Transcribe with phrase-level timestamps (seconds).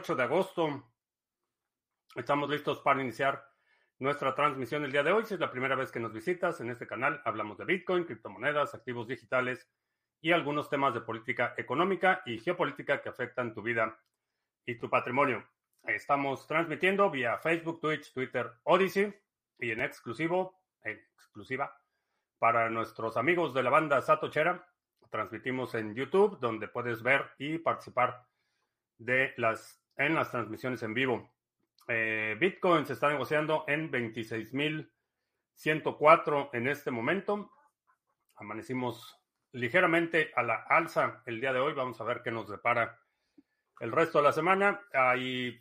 [0.00, 0.92] 28 de agosto.
[2.16, 3.44] Estamos listos para iniciar
[3.98, 5.26] nuestra transmisión el día de hoy.
[5.26, 8.74] Si es la primera vez que nos visitas en este canal, hablamos de Bitcoin, criptomonedas,
[8.74, 9.68] activos digitales
[10.22, 14.00] y algunos temas de política económica y geopolítica que afectan tu vida
[14.64, 15.46] y tu patrimonio.
[15.82, 19.14] Estamos transmitiendo vía Facebook, Twitch, Twitter, Odyssey
[19.58, 21.78] y en exclusivo, en exclusiva,
[22.38, 24.66] para nuestros amigos de la banda Satochera.
[25.10, 28.30] Transmitimos en YouTube, donde puedes ver y participar
[29.00, 31.30] de las, en las transmisiones en vivo.
[31.88, 37.50] Eh, Bitcoin se está negociando en 26.104 en este momento.
[38.36, 39.16] Amanecimos
[39.52, 41.74] ligeramente a la alza el día de hoy.
[41.74, 43.00] Vamos a ver qué nos depara
[43.80, 44.80] el resto de la semana.
[44.92, 45.60] Hay,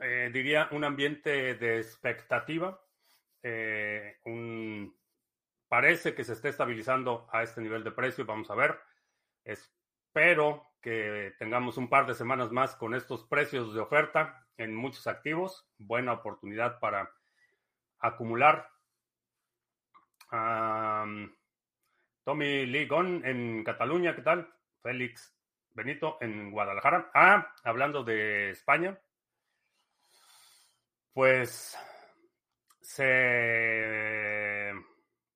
[0.00, 2.80] eh, diría, un ambiente de expectativa.
[3.44, 4.18] Eh,
[5.68, 8.26] parece que se está estabilizando a este nivel de precio.
[8.26, 8.76] Vamos a ver.
[9.44, 15.06] Espero que tengamos un par de semanas más con estos precios de oferta en muchos
[15.06, 15.66] activos.
[15.78, 17.10] Buena oportunidad para
[18.00, 18.68] acumular.
[22.24, 24.52] Tommy Ligon en Cataluña, ¿qué tal?
[24.82, 25.34] Félix
[25.74, 27.10] Benito en Guadalajara.
[27.14, 28.98] Ah, hablando de España.
[31.12, 31.76] Pues
[32.80, 34.72] se...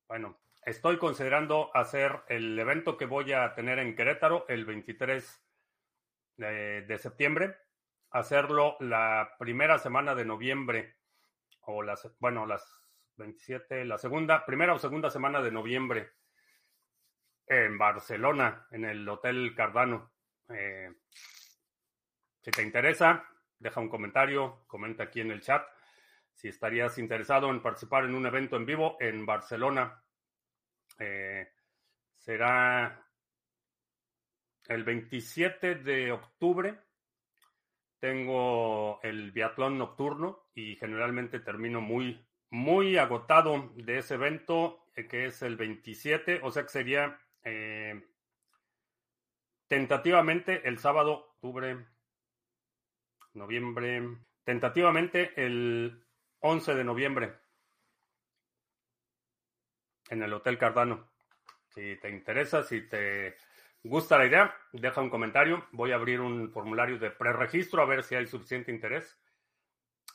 [0.07, 0.37] Bueno,
[0.67, 5.41] Estoy considerando hacer el evento que voy a tener en Querétaro el 23
[6.35, 7.55] de, septiembre,
[8.09, 10.97] hacerlo la primera semana de noviembre,
[11.61, 12.65] o las, bueno, las
[13.15, 16.11] 27, la segunda, primera o segunda semana de noviembre
[17.45, 20.11] en Barcelona, en el Hotel Cardano.
[20.49, 20.93] Eh,
[22.41, 23.23] si te interesa,
[23.57, 25.65] deja un comentario, comenta aquí en el chat
[26.33, 30.03] si estarías interesado en participar en un evento en vivo en Barcelona
[30.99, 31.49] eh,
[32.17, 33.05] será
[34.65, 36.79] el 27 de octubre.
[37.99, 45.25] Tengo el biatlón nocturno y generalmente termino muy, muy agotado de ese evento, eh, que
[45.25, 48.07] es el 27, o sea que sería eh,
[49.67, 51.87] tentativamente el sábado, octubre,
[53.33, 56.03] noviembre, tentativamente el
[56.39, 57.46] 11 de noviembre
[60.09, 61.09] en el Hotel Cardano.
[61.69, 63.37] Si te interesa, si te
[63.83, 65.67] gusta la idea, deja un comentario.
[65.71, 69.17] Voy a abrir un formulario de preregistro a ver si hay suficiente interés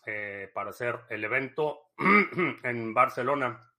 [0.06, 1.90] eh, para hacer el evento
[2.64, 3.70] en Barcelona.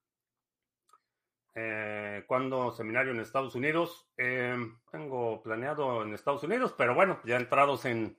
[1.56, 4.10] Eh, ¿Cuándo seminario en Estados Unidos?
[4.18, 4.56] Eh,
[4.92, 8.18] tengo planeado en Estados Unidos, pero bueno, ya entrados en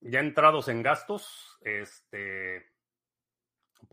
[0.00, 2.71] ya entrados en gastos, este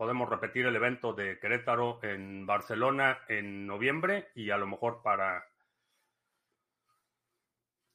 [0.00, 5.46] podemos repetir el evento de Querétaro en Barcelona en noviembre y a lo mejor para,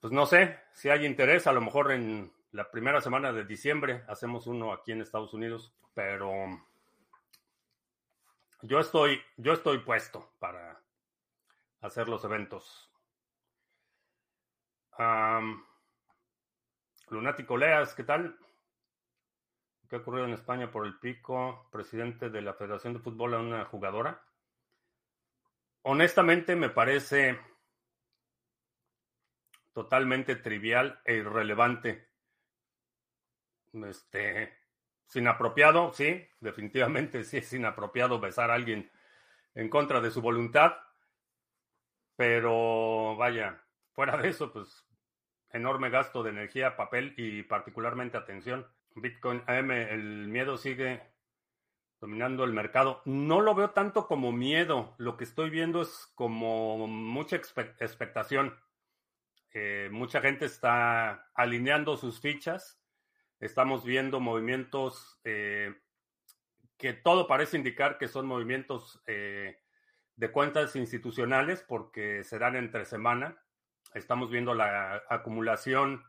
[0.02, 4.04] pues no sé, si hay interés, a lo mejor en la primera semana de diciembre
[4.08, 6.32] hacemos uno aquí en Estados Unidos, pero
[8.62, 10.80] yo estoy, yo estoy puesto para
[11.82, 12.88] hacer los eventos.
[17.10, 18.38] Lunático Leas, ¿qué tal?
[19.90, 23.40] ¿Qué ha ocurrido en España por el pico presidente de la Federación de Fútbol a
[23.40, 24.24] una jugadora?
[25.84, 27.40] Honestamente me parece
[29.74, 32.10] totalmente trivial e irrelevante.
[33.74, 34.58] Este,
[35.06, 38.90] sin apropiado, sí, definitivamente sí es inapropiado besar a alguien
[39.54, 40.78] en contra de su voluntad,
[42.16, 44.88] pero vaya, fuera de eso, pues
[45.52, 48.66] enorme gasto de energía, papel y particularmente atención.
[48.96, 51.02] Bitcoin AM, el miedo sigue
[52.00, 53.02] dominando el mercado.
[53.06, 58.56] No lo veo tanto como miedo, lo que estoy viendo es como mucha expectación.
[59.54, 62.82] Eh, mucha gente está alineando sus fichas.
[63.40, 65.76] Estamos viendo movimientos eh,
[66.78, 69.60] que todo parece indicar que son movimientos eh,
[70.16, 73.42] de cuentas institucionales porque se dan entre semana.
[73.94, 76.04] Estamos viendo la acumulación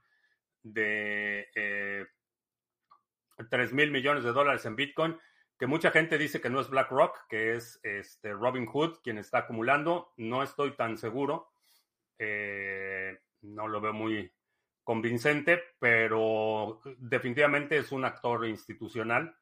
[0.63, 1.49] de
[3.45, 5.19] 3 mil millones de dólares en Bitcoin,
[5.59, 9.39] que mucha gente dice que no es BlackRock, que es este Robin Hood quien está
[9.39, 10.13] acumulando.
[10.17, 11.51] No estoy tan seguro.
[12.19, 14.33] Eh, no lo veo muy
[14.85, 19.37] convincente, pero definitivamente es un actor institucional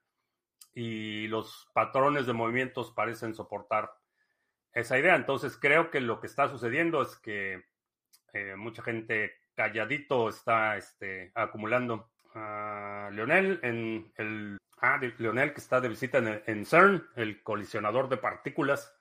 [0.73, 3.93] y los patrones de movimientos parecen soportar
[4.73, 5.14] esa idea.
[5.17, 7.64] Entonces creo que lo que está sucediendo es que
[8.32, 15.88] eh, mucha gente calladito está este, acumulando Leonel en el ah, Leonel que está de
[15.88, 18.94] visita en, CERN, el colisionador de partículas.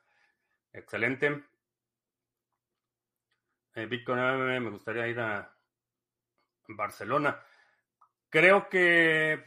[0.71, 1.43] Excelente.
[3.75, 5.55] Eh, Bitcoin me gustaría ir a
[6.67, 7.39] Barcelona.
[8.29, 9.43] creo que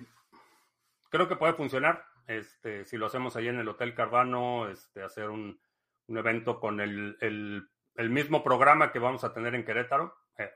[1.10, 2.04] creo que puede funcionar.
[2.26, 5.60] Este, si lo hacemos ahí en el Hotel Cardano, este, hacer un,
[6.08, 10.50] un evento con el, el, el, mismo programa que vamos a tener en Querétaro, eh,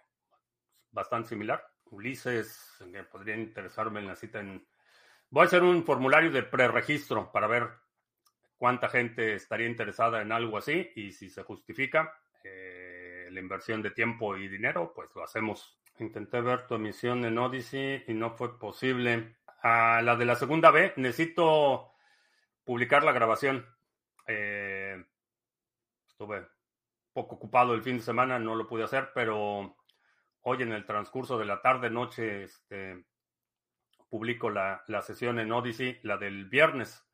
[0.91, 1.65] bastante similar.
[1.91, 2.79] Ulises,
[3.11, 4.67] podría interesarme en la cita en...
[5.31, 7.69] Voy a hacer un formulario de preregistro para ver
[8.57, 12.13] cuánta gente estaría interesada en algo así y si se justifica
[12.45, 15.81] eh, la inversión de tiempo y dinero, pues lo hacemos.
[15.99, 19.37] Intenté ver tu emisión en Odyssey y no fue posible.
[19.63, 21.93] A la de la segunda B, necesito
[22.65, 23.67] publicar la grabación.
[24.27, 25.05] Eh,
[26.09, 26.47] estuve
[27.13, 29.77] poco ocupado el fin de semana, no lo pude hacer, pero
[30.43, 33.05] hoy en el transcurso de la tarde, noche, este,
[34.09, 37.07] publico la, la sesión en Odyssey, la del viernes.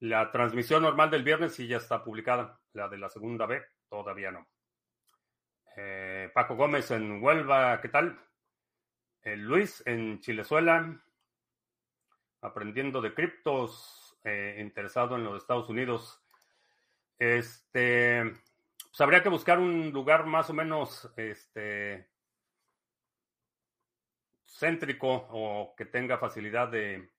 [0.00, 2.60] La transmisión normal del viernes sí ya está publicada.
[2.72, 4.48] La de la segunda B todavía no.
[5.76, 8.18] Eh, Paco Gómez en Huelva, ¿qué tal?
[9.22, 11.00] Eh, Luis en Chilezuela,
[12.40, 16.22] aprendiendo de criptos, eh, interesado en los Estados Unidos.
[17.18, 22.10] Este, pues habría que buscar un lugar más o menos este,
[24.58, 27.10] céntrico o que tenga facilidad de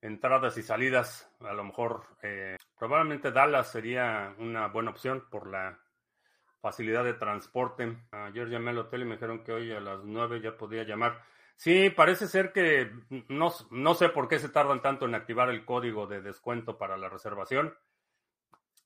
[0.00, 1.30] entradas y salidas.
[1.40, 5.78] A lo mejor, eh, probablemente Dallas sería una buena opción por la
[6.60, 7.96] facilidad de transporte.
[8.10, 11.22] Ayer llamé al hotel y me dijeron que hoy a las 9 ya podía llamar.
[11.56, 12.90] Sí, parece ser que
[13.28, 16.96] no, no sé por qué se tardan tanto en activar el código de descuento para
[16.96, 17.74] la reservación.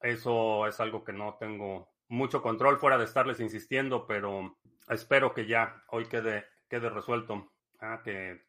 [0.01, 4.57] Eso es algo que no tengo mucho control fuera de estarles insistiendo, pero
[4.89, 7.53] espero que ya hoy quede, quede resuelto.
[7.81, 8.47] Ah, que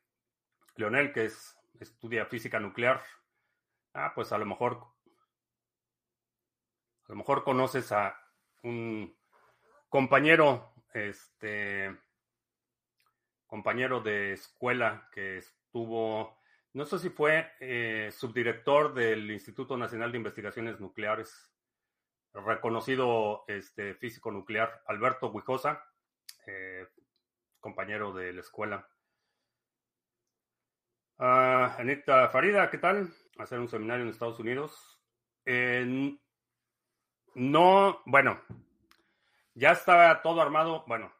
[0.75, 3.01] Leonel, que es, estudia física nuclear,
[3.93, 4.85] ah, pues a lo mejor
[7.05, 8.15] a lo mejor conoces a
[8.63, 9.17] un
[9.89, 11.97] compañero, este
[13.47, 16.39] compañero de escuela que estuvo
[16.73, 21.49] no sé si fue eh, subdirector del Instituto Nacional de Investigaciones Nucleares,
[22.31, 25.83] reconocido este, físico nuclear, Alberto Huijosa,
[26.45, 26.87] eh,
[27.59, 28.87] compañero de la escuela.
[31.17, 33.13] Uh, Anita Farida, ¿qué tal?
[33.37, 34.99] Hacer un seminario en Estados Unidos.
[37.35, 38.41] no, bueno,
[39.53, 41.11] ya estaba todo armado, bueno,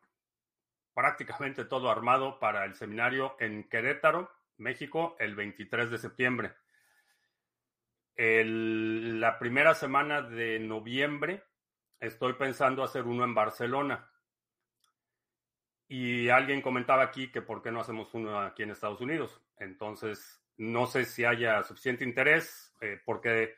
[0.94, 6.54] prácticamente todo armado para el seminario en Querétaro México el 23 de septiembre.
[8.16, 11.44] la primera semana de noviembre
[12.00, 14.10] estoy pensando hacer uno en Barcelona.
[15.90, 19.42] Y alguien comentaba aquí que por qué no hacemos uno aquí en Estados Unidos.
[19.58, 23.56] Entonces, no sé si haya suficiente interés, eh, porque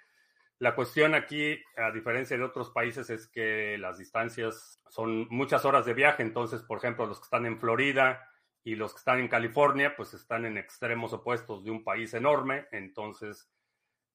[0.58, 5.86] la cuestión aquí, a diferencia de otros países, es que las distancias son muchas horas
[5.86, 6.24] de viaje.
[6.24, 8.28] Entonces, por ejemplo, los que están en Florida,
[8.64, 12.68] y los que están en California, pues están en extremos opuestos de un país enorme,
[12.72, 13.50] entonces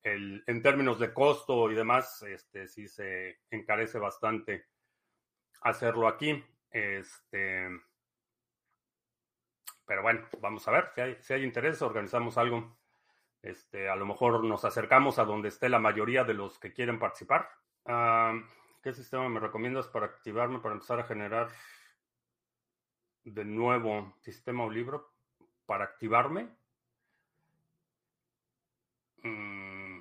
[0.02, 4.66] el, en términos de costo y demás, este sí se encarece bastante
[5.62, 6.44] hacerlo aquí.
[6.70, 7.68] Este,
[9.86, 12.76] pero bueno, vamos a ver si hay, si hay interés, organizamos algo.
[13.42, 16.98] Este, a lo mejor nos acercamos a donde esté la mayoría de los que quieren
[16.98, 17.48] participar.
[17.84, 18.34] Ah,
[18.82, 21.48] ¿Qué sistema me recomiendas para activarme, para empezar a generar
[23.26, 25.12] de nuevo sistema o libro
[25.66, 26.48] para activarme.
[29.22, 29.98] Mm,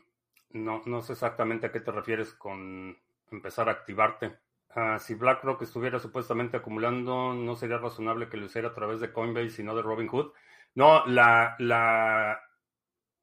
[0.52, 2.96] no, no sé exactamente a qué te refieres con
[3.32, 4.38] empezar a activarte.
[4.76, 9.14] Ah, si BlackRock estuviera supuestamente acumulando, ¿no sería razonable que lo hiciera a través de
[9.14, 10.34] Coinbase y no de Robinhood?
[10.74, 12.42] No, la, la,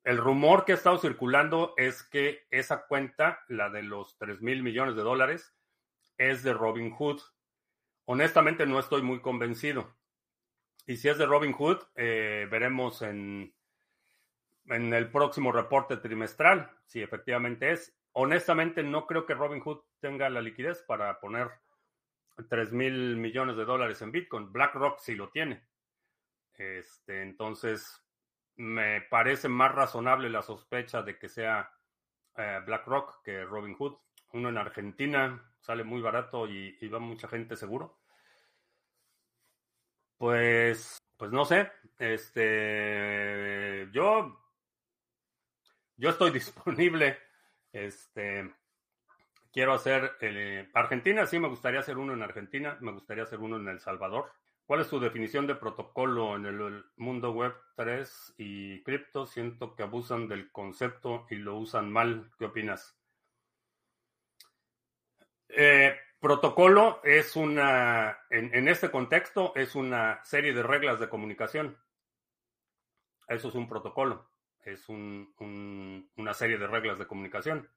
[0.03, 4.63] el rumor que ha estado circulando es que esa cuenta, la de los 3 mil
[4.63, 5.55] millones de dólares,
[6.17, 7.21] es de Robinhood.
[8.07, 9.95] Honestamente no estoy muy convencido.
[10.87, 13.55] Y si es de Robin Hood, eh, veremos en,
[14.67, 17.95] en el próximo reporte trimestral si efectivamente es.
[18.13, 21.51] Honestamente, no creo que Robin Hood tenga la liquidez para poner
[22.49, 24.53] 3 mil millones de dólares en Bitcoin.
[24.53, 25.67] BlackRock sí lo tiene.
[26.55, 28.03] Este, entonces,
[28.57, 31.73] me parece más razonable la sospecha de que sea
[32.37, 33.97] eh, BlackRock que Robin Hood.
[34.35, 37.99] Uno en Argentina sale muy barato y, va mucha gente seguro.
[40.17, 41.71] Pues, pues no sé.
[41.99, 44.39] Este, yo,
[45.97, 47.19] yo estoy disponible.
[47.73, 48.53] Este,
[49.53, 53.57] quiero hacer el, Argentina, sí, me gustaría hacer uno en Argentina, me gustaría hacer uno
[53.57, 54.33] en El Salvador.
[54.65, 59.27] ¿Cuál es tu definición de protocolo en el, mundo web 3 y cripto?
[59.27, 62.31] Siento que abusan del concepto y lo usan mal.
[62.39, 62.97] ¿Qué opinas?
[65.49, 71.77] Eh, Protocolo es una, en, este contexto, es una serie de reglas de comunicación.
[73.27, 74.31] Eso es un protocolo,
[74.65, 77.69] es una serie de reglas de comunicación.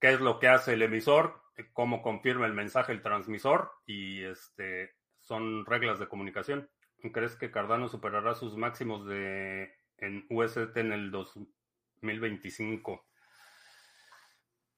[0.00, 1.42] ¿Qué es lo que hace el emisor?
[1.72, 3.72] ¿Cómo confirma el mensaje el transmisor?
[3.86, 6.68] Y este, son reglas de comunicación.
[7.12, 13.06] ¿Crees que Cardano superará sus máximos de en UST en el 2025?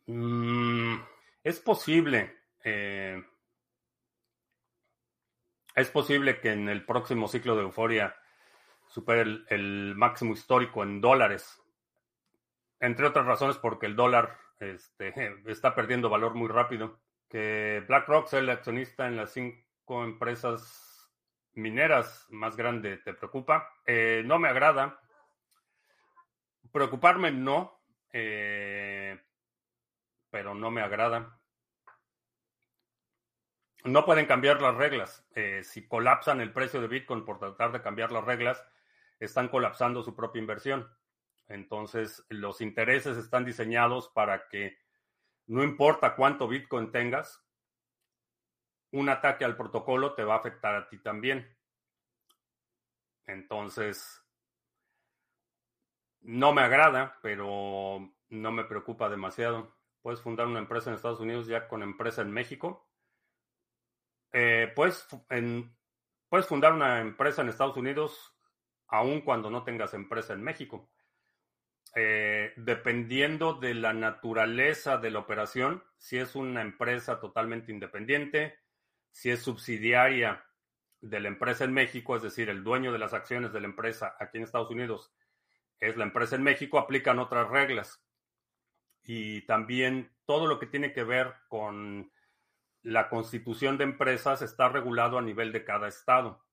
[0.07, 0.97] Mm,
[1.43, 2.37] es posible.
[2.65, 3.23] Eh,
[5.75, 8.17] es posible que en el próximo ciclo de euforia
[8.99, 11.63] supere el, máximo histórico en dólares.
[12.81, 15.15] Entre otras razones porque el dólar este,
[15.47, 17.01] está perdiendo valor muy rápido.
[17.29, 21.13] Que BlackRock sea el accionista en las cinco empresas
[21.53, 23.69] mineras más grandes te preocupa.
[23.87, 25.01] Eh, no me agrada.
[26.73, 27.81] Preocuparme no,
[28.13, 29.17] eh,
[30.31, 31.39] pero no me agrada
[33.85, 35.25] no pueden cambiar las reglas.
[35.35, 38.65] Eh, si colapsan el precio de Bitcoin por tratar de cambiar las reglas,
[39.19, 40.89] están colapsando su propia inversión.
[41.47, 44.79] Entonces, los intereses están diseñados para que
[45.47, 47.45] no importa cuánto Bitcoin tengas,
[48.91, 51.57] un ataque al protocolo te va a afectar a ti también.
[53.27, 54.23] Entonces,
[56.21, 59.77] no me agrada, pero no me preocupa demasiado.
[60.03, 62.89] Puedes fundar una empresa en Estados Unidos ya con empresa en México
[64.33, 65.07] eh, puedes,
[66.29, 68.35] puedes fundar una empresa en Estados Unidos
[68.89, 70.91] aun cuando no tengas empresa en México.
[71.95, 78.59] Eh, dependiendo de la naturaleza de la operación, si es una empresa totalmente independiente,
[79.11, 80.45] si es subsidiaria
[81.01, 84.17] de la empresa en México, es decir, el dueño de las acciones de la empresa
[84.19, 85.13] aquí en Estados Unidos
[85.81, 88.03] es la empresa en México, aplican otras reglas.
[89.05, 92.13] Y también todo lo que tiene que ver con
[92.83, 96.45] la constitución de empresas está regulado a nivel de cada estado.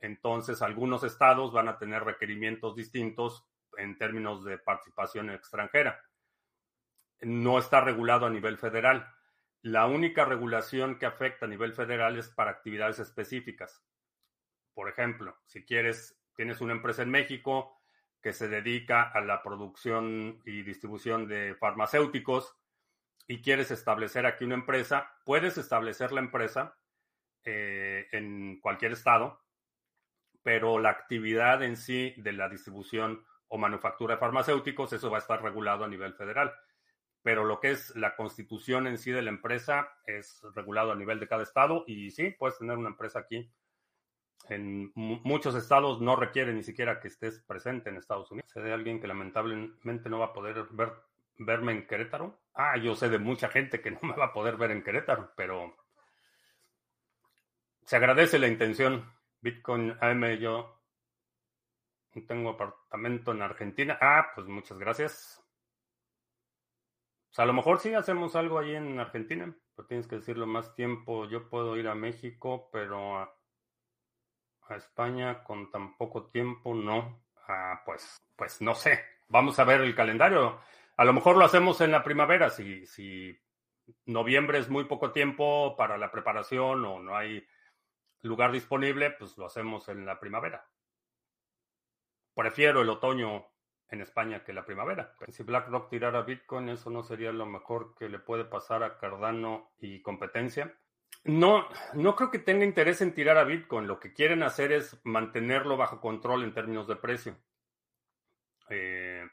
[0.00, 6.00] Entonces, algunos estados van a tener requerimientos distintos en términos de participación extranjera.
[7.20, 9.12] No está regulado a nivel federal.
[9.62, 13.82] La única regulación que afecta a nivel federal es para actividades específicas.
[14.74, 17.80] Por ejemplo, si quieres, tienes una empresa en México
[18.22, 22.56] que se dedica a la producción y distribución de farmacéuticos,
[23.28, 26.76] y quieres establecer aquí una empresa, puedes establecer la empresa
[27.44, 29.38] eh, en cualquier estado,
[30.42, 35.20] pero la actividad en sí de la distribución o manufactura de farmacéuticos, eso va a
[35.20, 36.52] estar regulado a nivel federal.
[37.22, 41.18] Pero lo que es la constitución en sí de la empresa es regulado a nivel
[41.18, 43.50] de cada estado y sí, puedes tener una empresa aquí.
[44.48, 48.50] En muchos estados no requiere ni siquiera que estés presente en Estados Unidos.
[48.50, 50.92] Sé de alguien que lamentablemente no va a poder ver
[51.38, 52.38] verme en Querétaro.
[52.54, 55.32] Ah, yo sé de mucha gente que no me va a poder ver en Querétaro,
[55.36, 55.76] pero
[57.84, 59.10] se agradece la intención.
[59.40, 60.78] Bitcoin AM, yo
[62.26, 63.98] tengo apartamento en Argentina.
[64.00, 65.44] Ah, pues muchas gracias.
[67.36, 71.26] a lo mejor sí hacemos algo allí en Argentina, pero tienes que decirlo más tiempo.
[71.26, 73.34] Yo puedo ir a México, pero a,
[74.68, 77.24] a España con tan poco tiempo no.
[77.46, 79.00] Ah, pues, pues no sé.
[79.28, 80.60] Vamos a ver el calendario.
[80.96, 83.38] A lo mejor lo hacemos en la primavera, si, si
[84.06, 87.46] noviembre es muy poco tiempo para la preparación o no hay
[88.22, 90.66] lugar disponible, pues lo hacemos en la primavera.
[92.34, 93.46] Prefiero el otoño
[93.88, 95.14] en España que la primavera.
[95.28, 99.72] Si BlackRock tirara Bitcoin, eso no sería lo mejor que le puede pasar a Cardano
[99.78, 100.76] y competencia.
[101.24, 103.86] No, no creo que tenga interés en tirar a Bitcoin.
[103.86, 107.36] Lo que quieren hacer es mantenerlo bajo control en términos de precio.
[108.68, 109.26] Eh,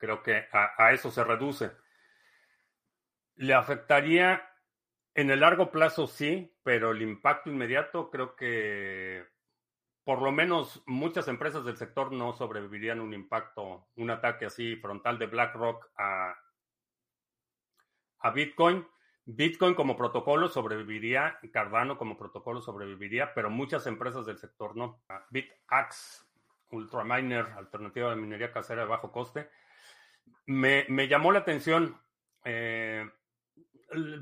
[0.00, 1.72] Creo que a, eso se reduce.
[3.36, 4.49] ¿Le afectaría
[5.14, 6.06] en el largo plazo?
[6.06, 9.26] Sí, pero el impacto inmediato creo que
[10.04, 15.18] por lo menos muchas empresas del sector no sobrevivirían un impacto, un ataque así frontal
[15.18, 16.34] de BlackRock a,
[18.20, 18.86] a Bitcoin.
[19.26, 25.02] Bitcoin como protocolo sobreviviría, Cardano como protocolo sobreviviría, pero muchas empresas del sector no.
[25.30, 26.28] BitAx,
[26.70, 29.48] Ultraminer, alternativa de minería casera de bajo coste,
[30.46, 32.00] me, llamó la atención.
[32.44, 33.08] Eh,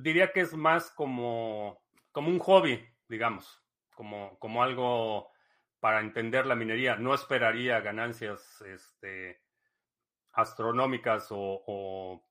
[0.01, 1.83] diría que es más como,
[2.13, 3.63] como un hobby, digamos,
[3.95, 5.31] como, como algo
[5.81, 6.97] para entender la minería.
[6.97, 9.41] No esperaría ganancias este,
[10.33, 12.25] astronómicas o,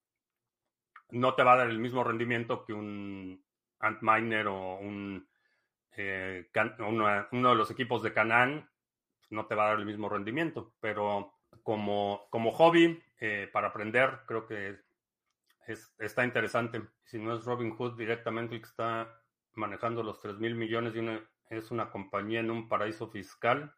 [1.09, 3.41] no te va a dar el mismo rendimiento que un
[3.79, 5.29] Antminer o un,
[5.95, 8.69] eh, uno de los equipos de Canaan.
[9.29, 14.21] No te va a dar el mismo rendimiento, pero como, como hobby, eh, para aprender,
[14.25, 14.79] creo que
[15.67, 16.81] es, está interesante.
[17.03, 19.21] Si no es Robin Hood directamente el que está
[19.53, 23.73] manejando los 3 mil millones y es una compañía en un paraíso fiscal.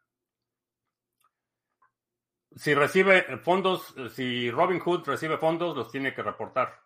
[2.54, 6.80] Si recibe fondos, si Robinhood recibe fondos, los tiene que reportar.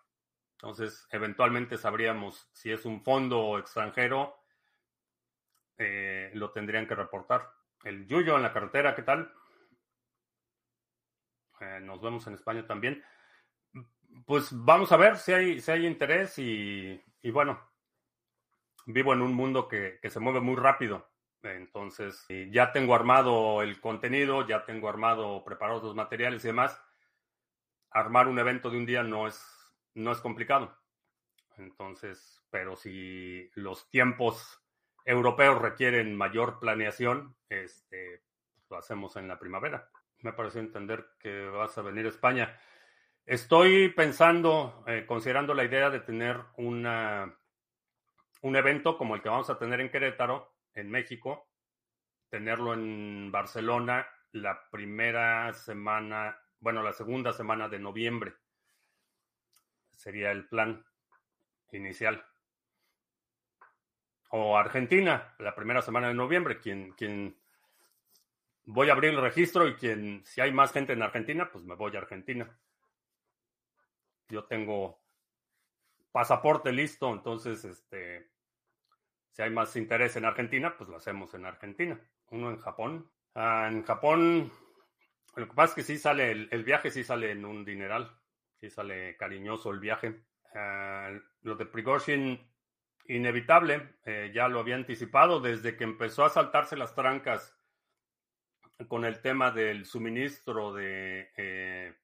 [0.59, 4.37] Entonces, eventualmente sabríamos si es un fondo extranjero,
[5.79, 7.51] eh, lo tendrían que reportar.
[7.83, 9.33] El Yuyo en la carretera, ¿qué tal?
[11.61, 13.03] Eh, nos vemos en España también.
[14.27, 17.01] Pues vamos a ver si hay, si hay interés y,
[17.33, 17.61] bueno,
[18.87, 21.11] vivo en un mundo que, se mueve muy rápido.
[21.43, 26.81] Entonces, ya tengo armado el contenido, ya tengo armado, preparados los materiales y demás.
[27.91, 29.45] Armar un evento de un día no es,
[29.95, 30.75] no es complicado.
[31.59, 34.63] Entonces, pero si los tiempos
[35.05, 38.23] europeos requieren mayor planeación, este,
[38.71, 39.91] lo hacemos en la primavera.
[40.21, 42.59] Me pareció entender que vas a venir a España.
[43.27, 47.35] Estoy pensando, eh, considerando la idea de tener una,
[48.43, 51.49] un evento como el que vamos a tener en Querétaro, en México,
[52.29, 58.35] tenerlo en Barcelona la primera semana, bueno, la segunda semana de noviembre.
[59.93, 60.85] Sería el plan
[61.73, 62.23] inicial.
[64.33, 67.41] O Argentina, la primera semana de noviembre, quien, quien
[68.65, 71.75] voy a abrir el registro y quien, si hay más gente en Argentina, pues me
[71.75, 72.55] voy a Argentina
[74.29, 75.03] yo tengo
[76.13, 78.31] pasaporte listo, entonces, este,
[79.33, 82.01] si hay más interés en Argentina, pues lo hacemos en Argentina.
[82.31, 83.11] Uno en Japón.
[83.35, 84.53] Ah, en Japón,
[85.35, 88.17] lo que pasa es que sí sale, el, viaje sí sale en un dineral,
[88.61, 90.25] sí sale cariñoso el viaje.
[90.55, 91.11] Ah,
[91.43, 92.49] lo de Prigozhin,
[93.07, 97.57] inevitable, eh, ya lo había anticipado desde que empezó a saltarse las trancas
[98.89, 101.95] con el tema del suministro de eh,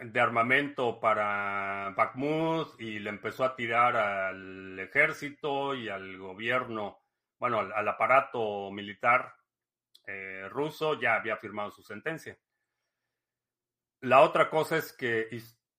[0.00, 7.00] de armamento para Bakhmut y le empezó a tirar al ejército y al gobierno,
[7.38, 9.34] bueno, al, aparato militar
[10.06, 12.38] eh, ruso, ya había firmado su sentencia.
[14.00, 15.28] La otra cosa es que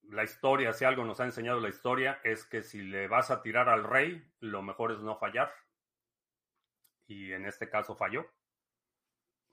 [0.04, 3.42] la historia, si algo nos ha enseñado la historia, es que si le vas a
[3.42, 5.54] tirar al rey, lo mejor es no fallar.
[7.08, 8.30] Y en este caso falló.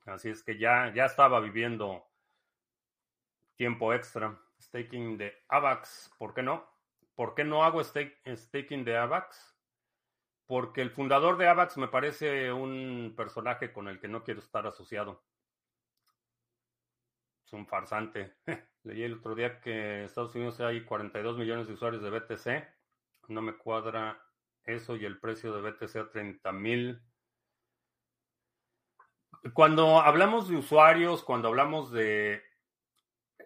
[0.05, 2.07] Así es que ya, ya estaba viviendo
[3.57, 4.39] tiempo extra.
[4.61, 6.67] Staking de AVAX, ¿por qué no?
[7.15, 9.57] ¿Por qué no hago staking de AVAX?
[10.47, 14.67] Porque el fundador de AVAX me parece un personaje con el que no quiero estar
[14.67, 15.25] asociado.
[17.45, 18.37] Es un farsante.
[18.85, 22.69] Leí el otro día que en Estados Unidos hay 42 millones de usuarios de BTC.
[23.29, 24.21] No me cuadra
[24.65, 27.03] eso y el precio de BTC a 30 mil.
[29.55, 32.43] Cuando hablamos de usuarios, cuando hablamos de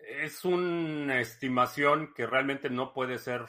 [0.07, 3.47] es una estimación que realmente no puede ser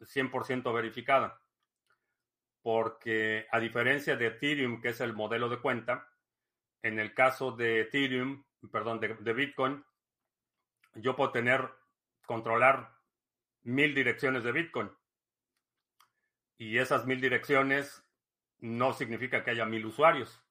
[0.00, 1.40] 100% verificada,
[2.62, 6.08] porque a diferencia de Ethereum, que es el modelo de cuenta,
[6.82, 9.84] en el caso de Ethereum, perdón, de, de Bitcoin,
[10.94, 11.68] yo puedo tener,
[12.26, 12.92] controlar
[13.62, 14.90] mil direcciones de Bitcoin.
[16.56, 18.04] Y esas mil direcciones
[18.58, 20.42] no significa que haya mil usuarios.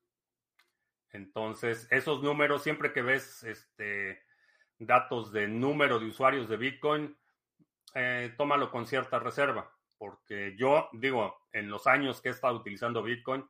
[1.12, 4.23] Entonces, esos números, siempre que ves este,
[4.80, 7.18] datos de número de usuarios de Bitcoin,
[7.94, 13.02] eh, tómalo con cierta reserva, porque yo digo, en los años que he estado utilizando
[13.02, 13.48] Bitcoin,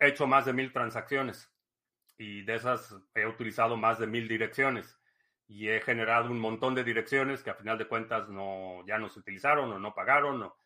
[0.00, 1.50] he hecho más de mil transacciones
[2.18, 4.98] y de esas he utilizado más de mil direcciones
[5.46, 9.08] y he generado un montón de direcciones que a final de cuentas no, ya no
[9.08, 10.56] se utilizaron o no pagaron o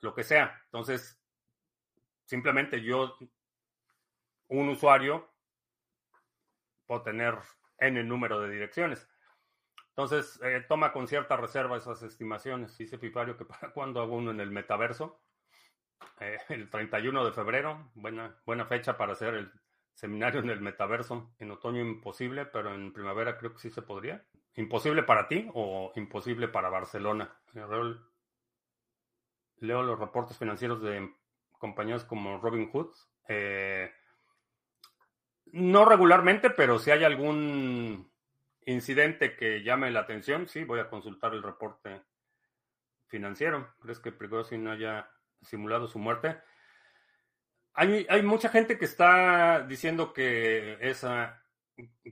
[0.00, 0.60] lo que sea.
[0.66, 1.18] Entonces,
[2.24, 3.16] simplemente yo,
[4.48, 5.30] un usuario,
[6.86, 7.38] puedo tener
[7.80, 9.08] en el número de direcciones.
[9.90, 12.76] Entonces, eh, toma con cierta reserva esas estimaciones.
[12.78, 15.20] Dice Pipario que para cuando hago uno en el metaverso,
[16.20, 19.52] eh, el 31 de febrero, buena, buena fecha para hacer el
[19.94, 21.34] seminario en el metaverso.
[21.38, 24.24] En otoño imposible, pero en primavera creo que sí se podría.
[24.54, 27.36] ¿Imposible para ti o imposible para Barcelona?
[29.58, 31.14] Leo los reportes financieros de
[31.58, 32.94] compañías como Robin Hood.
[33.28, 33.92] Eh,
[35.52, 38.10] no regularmente, pero si hay algún
[38.66, 42.02] incidente que llame la atención, sí, voy a consultar el reporte
[43.06, 43.74] financiero.
[43.80, 45.10] ¿Crees que Prigozhin haya
[45.42, 46.38] simulado su muerte?
[47.74, 51.42] Hay, mucha gente que está diciendo que, esa,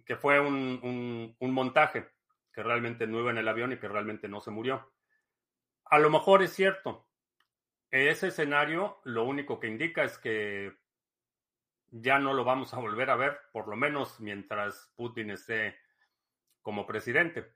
[0.06, 2.08] que fue un, un montaje,
[2.52, 4.92] que realmente no iba en el avión y que realmente no se murió.
[5.84, 7.06] A lo mejor es cierto.
[7.90, 10.74] Ese escenario lo único que indica es que
[11.90, 15.76] ya no lo vamos a volver a ver, por lo menos mientras Putin esté
[16.62, 17.54] como presidente.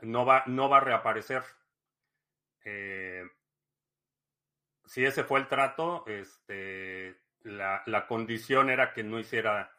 [0.00, 1.42] No va, no va a reaparecer.
[2.64, 3.24] Eh,
[4.84, 9.72] si ese fue el trato, este, la, la, condición era que no hiciera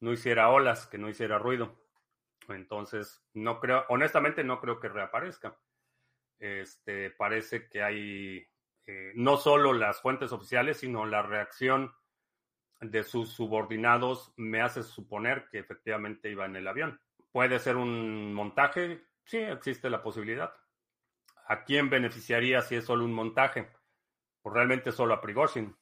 [0.00, 1.76] no hiciera olas, que no hiciera ruido.
[2.48, 5.56] Entonces, no creo, honestamente no creo que reaparezca.
[6.38, 8.46] Este, parece que hay
[8.86, 11.92] eh, no solo las fuentes oficiales, sino la reacción
[12.80, 17.00] de sus subordinados me hace suponer que efectivamente iba en el avión.
[17.32, 19.02] ¿Puede ser un montaje?
[19.24, 20.52] Sí, existe la posibilidad.
[21.48, 23.68] ¿A quién beneficiaría si es solo un montaje?
[24.42, 25.76] Pues realmente solo a Prigozhin.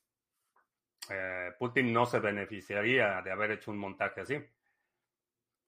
[1.10, 4.42] Eh, Putin no se beneficiaría de haber hecho un montaje así.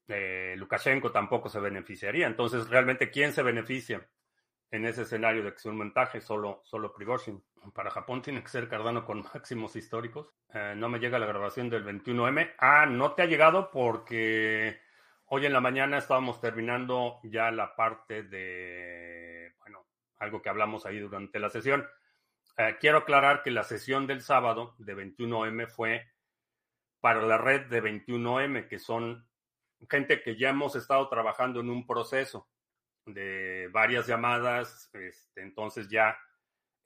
[0.09, 2.27] Eh, Lukashenko tampoco se beneficiaría.
[2.27, 4.07] Entonces, realmente, ¿quién se beneficia
[4.71, 6.21] en ese escenario de que sea un montaje?
[6.21, 7.43] Solo, solo Prigozhin.
[7.75, 10.33] Para Japón tiene que ser Cardano con máximos históricos.
[10.53, 12.55] Eh, no me llega la grabación del 21M.
[12.59, 14.81] Ah, no te ha llegado porque
[15.27, 19.87] hoy en la mañana estábamos terminando ya la parte de, bueno,
[20.19, 21.87] algo que hablamos ahí durante la sesión.
[22.59, 26.07] Eh, quiero aclarar que la sesión del sábado de 21M fue
[27.01, 29.29] para la red de 21M, que son
[29.91, 32.49] gente que ya hemos estado trabajando en un proceso
[33.05, 36.19] de varias llamadas, este, entonces ya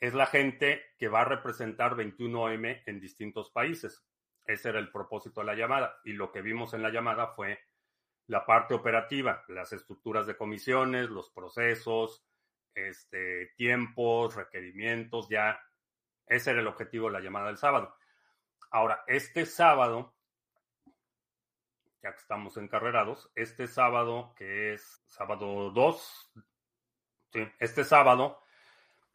[0.00, 4.02] es la gente que va a representar 21M en distintos países.
[4.46, 7.60] Ese era el propósito de la llamada y lo que vimos en la llamada fue
[8.26, 12.24] la parte operativa, las estructuras de comisiones, los procesos,
[12.74, 15.60] este, tiempos, requerimientos, ya
[16.26, 17.96] ese era el objetivo de la llamada del sábado.
[18.70, 20.14] Ahora, este sábado,
[22.02, 26.32] ya que estamos encarrerados, este sábado, que es sábado 2,
[27.58, 28.40] este sábado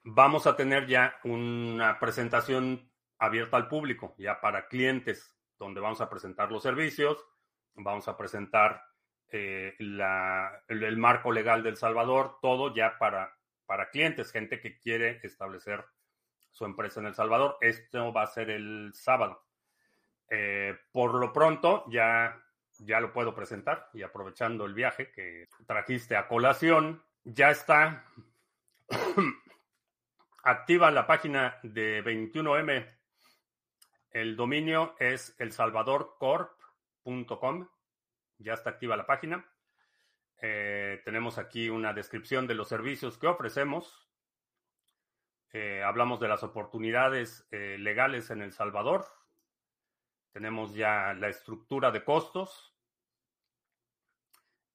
[0.06, 6.10] vamos a tener ya una presentación abierta al público, ya para clientes, donde vamos a
[6.10, 7.26] presentar los servicios,
[7.74, 8.84] vamos a presentar
[9.32, 15.84] eh, el, marco legal del Salvador, todo ya para para clientes, gente que quiere establecer
[16.52, 17.58] su empresa en El Salvador.
[17.62, 19.44] Esto va a ser el sábado.
[20.30, 22.42] Eh, por lo pronto, ya,
[22.80, 28.06] ya lo puedo presentar y aprovechando el viaje que trajiste a colación, ya está
[30.46, 32.86] activa la página de 21M.
[34.12, 37.68] El dominio es elsalvadorcorp.com.
[38.38, 39.44] Ya está activa la página.
[40.40, 44.08] Eh, tenemos aquí una descripción de los servicios que ofrecemos.
[45.52, 49.08] Eh, hablamos de las oportunidades eh, legales en El Salvador.
[50.32, 52.78] Tenemos ya la estructura de costos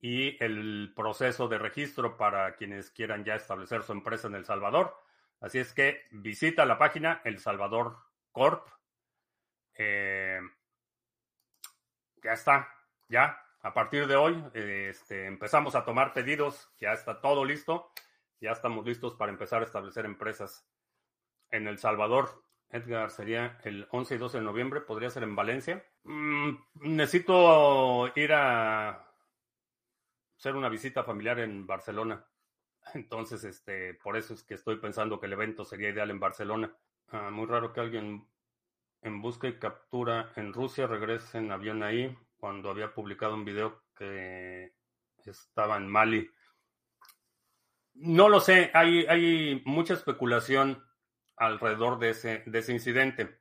[0.00, 4.96] y el proceso de registro para quienes quieran ya establecer su empresa en El Salvador.
[5.40, 7.96] Así es que visita la página El Salvador
[8.30, 8.66] Corp.
[9.76, 10.42] ya
[12.32, 12.68] está,
[13.08, 17.90] ya a partir de hoy este, empezamos a tomar pedidos, ya está todo listo,
[18.40, 20.66] ya estamos listos para empezar a establecer empresas
[21.50, 22.42] en El Salvador.
[22.70, 25.84] Edgar, sería el 11 y 12 de noviembre, podría ser en Valencia.
[26.04, 29.06] Mm, necesito ir a
[30.38, 32.24] hacer una visita familiar en Barcelona.
[32.94, 36.74] Entonces, este, por eso es que estoy pensando que el evento sería ideal en Barcelona.
[37.08, 38.26] Ah, muy raro que alguien
[39.02, 43.82] en busca y captura en Rusia regrese en avión ahí cuando había publicado un video
[43.96, 44.72] que
[45.24, 46.30] estaba en Mali.
[47.94, 50.82] No lo sé, hay, hay mucha especulación
[51.36, 53.40] alrededor de ese, de ese incidente.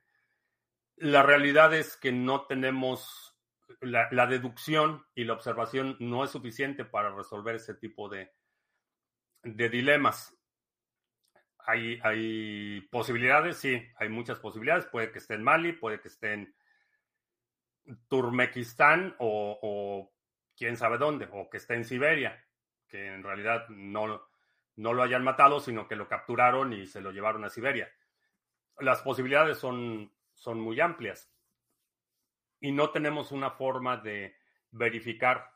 [0.96, 3.38] La realidad es que no tenemos,
[3.80, 8.32] la, deducción y la observación no es suficiente para resolver ese tipo de,
[9.42, 10.36] de dilemas.
[11.58, 14.86] Hay, hay posibilidades, sí, hay muchas posibilidades.
[14.86, 16.54] Puede que esté en Mali, puede que esté en
[18.08, 20.12] Turmequistán o,
[20.56, 22.44] quién sabe dónde, o que esté en Siberia,
[22.88, 24.22] que en realidad no,
[24.76, 27.90] no lo hayan matado, sino que lo capturaron y se lo llevaron a Siberia.
[28.78, 31.32] Las posibilidades son, son muy amplias
[32.60, 34.36] y no tenemos una forma de
[34.70, 35.50] verificar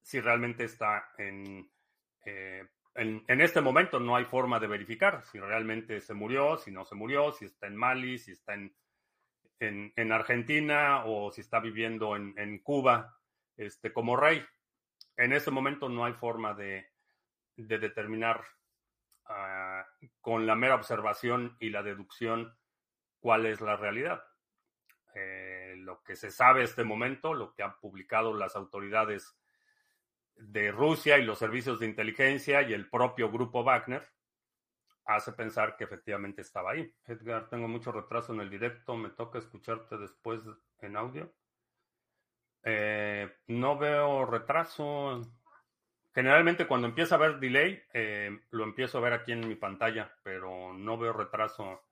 [0.00, 1.70] si realmente está en,
[2.24, 6.84] eh, en, este momento no hay forma de verificar si realmente se murió, si no
[6.84, 8.74] se murió, si está en Mali, si está en
[9.60, 13.18] en, Argentina o si está viviendo en, Cuba
[13.56, 14.44] este, como rey.
[15.16, 16.86] En este momento no hay forma de,
[17.56, 18.42] determinar
[19.26, 19.86] ah,
[20.20, 22.56] con la mera observación y la deducción
[23.20, 24.24] cuál es la realidad.
[25.14, 29.36] Eh, lo que se sabe este momento, lo que han publicado las autoridades
[30.40, 34.08] de Rusia y los servicios de inteligencia y el propio grupo Wagner,
[35.04, 36.92] hace pensar que efectivamente estaba ahí.
[37.06, 40.42] Edgar, tengo mucho retraso en el directo, me toca escucharte después
[40.80, 41.32] en audio.
[42.62, 45.20] Eh, no veo retraso.
[46.14, 50.12] Generalmente cuando empieza a ver delay, eh, lo empiezo a ver aquí en mi pantalla,
[50.22, 51.82] pero no veo retraso,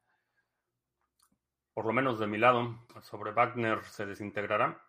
[1.72, 2.86] por lo menos de mi lado.
[3.02, 4.80] Sobre Wagner se desintegrará.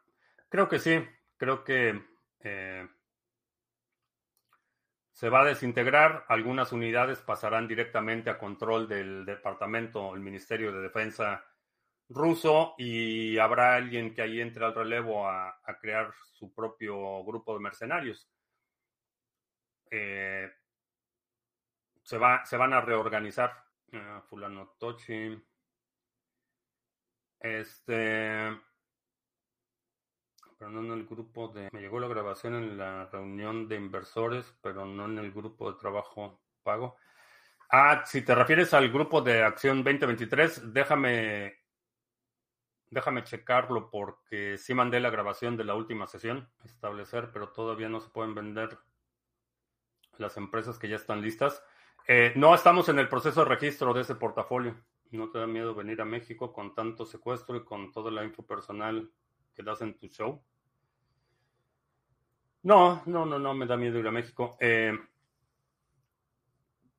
[0.49, 0.99] Creo que sí,
[1.37, 2.01] creo que
[2.41, 2.87] eh,
[5.19, 10.79] se va a desintegrar, algunas unidades pasarán directamente a control del departamento, el Ministerio de
[10.79, 11.43] Defensa
[12.08, 17.60] ruso y habrá alguien que ahí entre al relevo a, crear su propio grupo de
[17.60, 18.29] mercenarios.
[19.91, 20.49] Eh,
[22.01, 23.51] se, va, se van a reorganizar.
[23.91, 25.38] Ah, fulano Tochi.
[27.41, 28.58] Este.
[30.59, 31.69] Pero no en el grupo de.
[31.71, 35.79] Me llegó la grabación en la reunión de inversores, pero no en el grupo de
[35.79, 36.97] trabajo pago.
[37.71, 41.59] Ah, si te refieres al grupo de Acción 2023, déjame
[42.91, 47.99] Déjame checarlo porque sí mandé la grabación de la última sesión, establecer, pero todavía no
[47.99, 48.79] se pueden vender
[50.17, 51.63] las empresas que ya están listas.
[52.07, 54.75] Eh, no estamos en el proceso de registro de ese portafolio.
[55.11, 58.43] ¿No te da miedo venir a México con tanto secuestro y con toda la info
[58.43, 59.11] personal
[59.53, 60.41] que das en tu show?
[62.63, 64.57] No, no, no, no me da miedo ir a México.
[64.59, 64.97] Eh,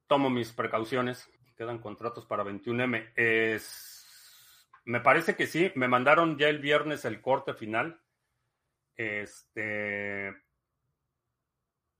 [0.06, 1.30] tomo mis precauciones.
[1.56, 3.12] Quedan contratos para 21M.
[3.14, 4.00] Es
[4.84, 5.70] me parece que sí.
[5.74, 8.00] Me mandaron ya el viernes el corte final.
[8.96, 10.34] Este.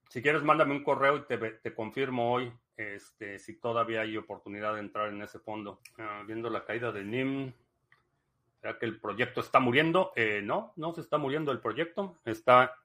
[0.09, 4.81] Si quieres, mándame un correo y te, confirmo hoy este, si todavía hay oportunidad de
[4.81, 5.81] entrar en ese fondo.
[5.99, 7.53] Ah, viendo la caída de NIM,
[8.61, 10.13] ¿será que el proyecto está muriendo?
[10.17, 12.21] Eh, no, no se está muriendo el proyecto.
[12.25, 12.77] Está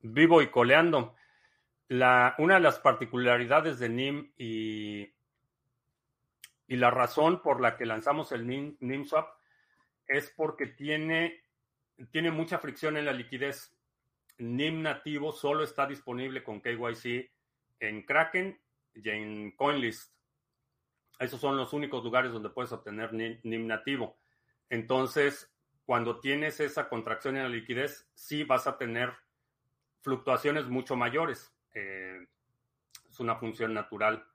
[0.00, 1.14] vivo y coleando.
[1.88, 5.12] La, una de las particularidades de NIM y
[6.68, 9.26] y la razón por la que lanzamos el NIMSwap
[10.06, 11.42] es porque tiene,
[12.10, 13.74] tiene mucha fricción en la liquidez.
[14.36, 17.30] NIM nativo solo está disponible con KYC
[17.80, 18.60] en Kraken
[18.94, 20.12] y en CoinList.
[21.18, 24.17] Esos son los únicos lugares donde puedes obtener NIM, nativo.
[24.70, 25.52] Entonces,
[25.84, 29.14] cuando tienes esa contracción en la liquidez, sí vas a tener
[30.02, 31.54] fluctuaciones mucho mayores.
[31.74, 32.26] Eh,
[33.08, 34.26] es una función natural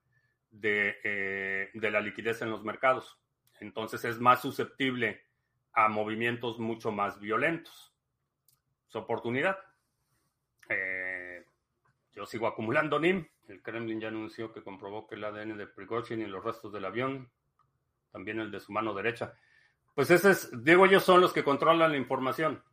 [0.62, 3.20] eh, de, la liquidez en los mercados.
[3.60, 5.26] Entonces es más susceptible
[5.74, 7.94] a movimientos mucho más violentos.
[8.88, 9.58] Su oportunidad.
[10.70, 11.46] Eh,
[12.12, 13.28] yo sigo acumulando NIM.
[13.48, 16.86] El Kremlin ya anunció que comprobó que el ADN de Prigozhin y los restos del
[16.86, 17.32] avión,
[18.12, 19.36] también el de su mano derecha.
[19.94, 22.64] Pues ese es, digo, ellos son los que controlan la información.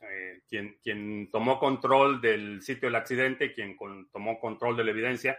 [0.00, 3.76] Eh, quien, quien tomó control del sitio del accidente, quien
[4.12, 5.38] tomó control de la evidencia,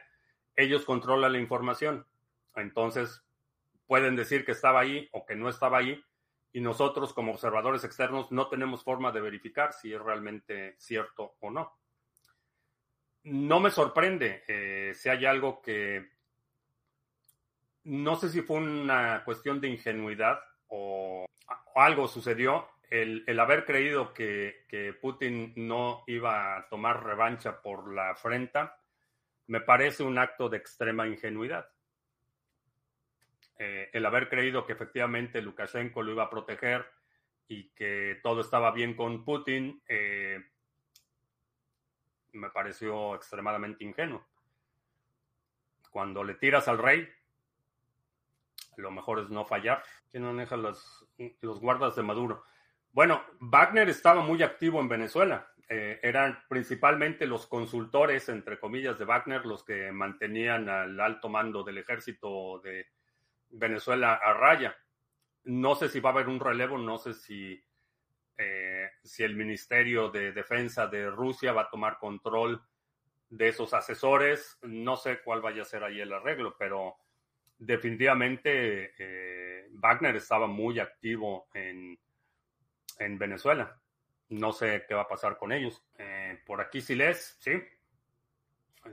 [0.56, 2.06] ellos controlan la información.
[2.56, 3.24] Entonces,
[3.88, 6.02] pueden decir que estaba ahí o que no estaba ahí
[6.54, 11.50] y nosotros como observadores externos no tenemos forma de verificar si es realmente cierto o
[11.50, 11.78] no.
[13.24, 16.10] No me sorprende eh, si hay algo que
[17.84, 20.40] no sé si fue una cuestión de ingenuidad
[20.72, 21.26] o,
[21.76, 22.68] algo sucedió.
[22.90, 28.78] El, haber creído que, que, Putin no iba a tomar revancha por la afrenta
[29.48, 31.70] me parece un acto de extrema ingenuidad.
[33.60, 36.86] Eh, el haber creído que efectivamente Lukashenko lo iba a proteger
[37.50, 40.40] y que todo estaba bien con Putin, eh,
[42.32, 44.26] me pareció extremadamente ingenuo.
[45.90, 47.08] Cuando le tiras al rey,
[48.82, 49.84] lo mejor es no fallar.
[50.10, 51.08] ¿Quién maneja los,
[51.42, 52.44] los guardas de Maduro?
[52.92, 55.48] Bueno, Wagner estaba muy activo en Venezuela.
[55.70, 61.64] Eh, eran principalmente los consultores, entre comillas, de Wagner, los que mantenían al alto mando
[61.64, 62.88] del ejército de
[63.52, 64.76] Venezuela a raya.
[65.46, 67.64] No sé si va a haber un relevo, no sé si,
[68.38, 72.62] eh, si el Ministerio de Defensa de Rusia va a tomar control
[73.30, 74.60] de esos asesores.
[74.64, 76.98] No sé cuál vaya a ser ahí el arreglo, pero
[77.62, 81.98] definitivamente eh, Wagner estaba muy activo en,
[82.98, 83.80] en Venezuela.
[84.30, 85.86] No sé qué va a pasar con ellos.
[85.98, 87.52] Eh, por aquí si lees, ¿sí?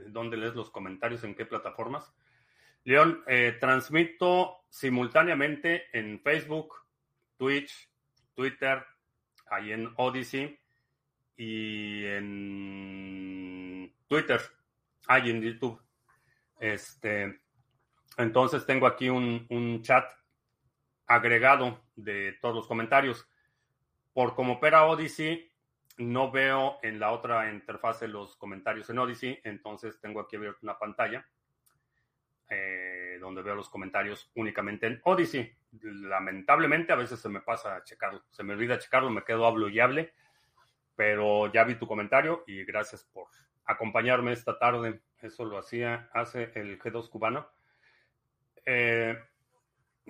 [0.07, 1.23] ¿Dónde lees los comentarios?
[1.23, 2.13] ¿En qué plataformas?
[2.83, 6.75] León, eh, transmito simultáneamente en Facebook,
[7.37, 7.89] Twitch,
[8.35, 8.85] Twitter,
[9.47, 10.59] ahí en Odyssey
[11.35, 14.41] y en Twitter,
[15.07, 15.81] ahí en YouTube.
[16.59, 17.39] Este,
[18.19, 20.11] entonces tengo aquí un, chat
[21.07, 23.27] agregado de todos los comentarios
[24.13, 25.49] por cómo opera Odyssey,
[25.97, 30.77] no veo en la otra interfase los comentarios en Odyssey, entonces tengo aquí abierta una
[30.77, 31.25] pantalla
[32.49, 35.55] eh, donde veo los comentarios únicamente en Odyssey.
[35.81, 39.69] Lamentablemente a veces se me pasa a checarlo, se me olvida checarlo, me quedo hablo
[39.69, 40.13] y hable,
[40.95, 43.27] pero ya vi tu comentario y gracias por
[43.63, 44.99] acompañarme esta tarde.
[45.21, 47.47] Eso lo hacía hace el G2 cubano.
[48.71, 49.17] Eh,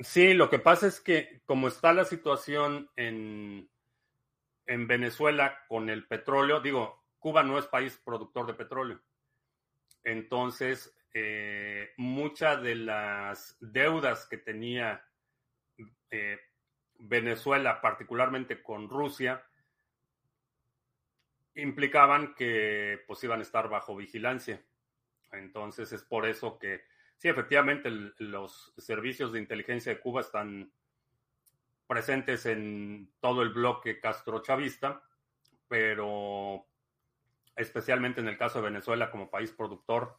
[0.02, 3.70] sí, lo que pasa es que como está la situación en
[4.70, 9.02] en Venezuela con el petróleo, digo, Cuba no es país productor de petróleo.
[10.04, 15.04] Entonces, eh, muchas de las deudas que tenía
[16.12, 16.40] eh,
[17.00, 19.44] Venezuela, particularmente con Rusia,
[21.56, 24.64] implicaban que pues iban a estar bajo vigilancia.
[25.32, 26.84] Entonces es por eso que
[27.20, 30.72] sí, efectivamente los servicios de inteligencia de Cuba están
[31.86, 35.04] presentes en todo el bloque castro-chavista,
[35.68, 36.66] pero
[37.56, 40.18] especialmente en el caso de Venezuela como país productor,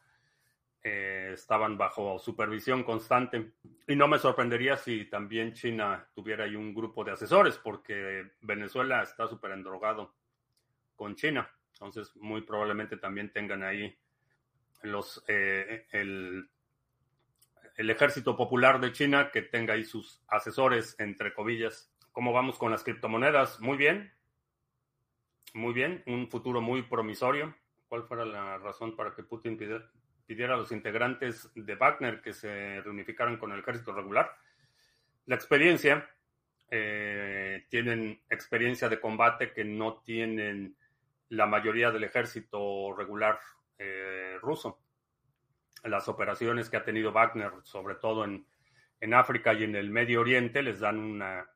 [0.83, 3.53] eh, estaban bajo supervisión constante.
[3.87, 9.03] Y no me sorprendería si también China tuviera ahí un grupo de asesores, porque Venezuela
[9.03, 10.15] está súper endrogado
[10.97, 11.51] con China.
[11.73, 13.97] Entonces, muy probablemente también tengan ahí
[14.83, 16.49] los eh, el,
[17.81, 21.90] el ejército popular de China que tenga ahí sus asesores, entre comillas.
[22.12, 23.59] ¿Cómo vamos con las criptomonedas?
[23.59, 24.12] Muy bien.
[25.55, 26.03] Muy bien.
[26.05, 27.57] Un futuro muy promisorio.
[27.88, 32.83] ¿Cuál fuera la razón para que Putin pidiera, a los integrantes de Wagner que se
[32.83, 34.31] reunificaran con el ejército regular?
[35.25, 36.07] La experiencia.
[36.71, 40.77] Eh, tienen experiencia de combate que no tienen
[41.31, 43.40] la mayoría del ejército regular
[43.79, 44.79] eh, ruso
[45.85, 48.47] las operaciones que ha tenido Wagner, sobre todo en,
[49.14, 51.49] África y en el Medio Oriente, les dan una,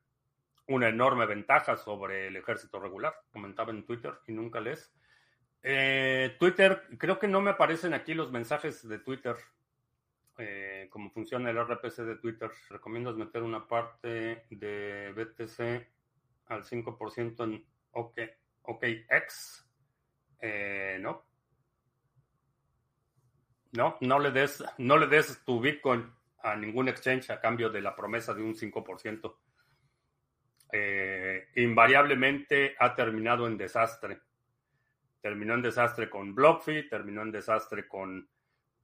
[0.67, 3.13] una enorme ventaja sobre el ejército regular.
[3.31, 4.91] Comentaba en Twitter y nunca lees.
[5.61, 9.35] Eh, Twitter, creo que no me aparecen aquí los mensajes de Twitter.
[10.37, 12.51] Eh, como funciona el RPC de Twitter.
[12.69, 15.87] ¿Recomiendas meter una parte de BTC
[16.47, 18.19] al 5% en OK,
[18.63, 19.67] OKX?
[20.41, 21.25] Eh, no,
[23.75, 26.11] no, no le des, no le des tu Bitcoin
[26.43, 29.35] a ningún exchange a cambio de la promesa de un 5%.
[30.71, 34.21] Eh, invariablemente ha terminado en desastre.
[35.21, 38.29] Terminó en desastre con BlockFi, terminó en desastre con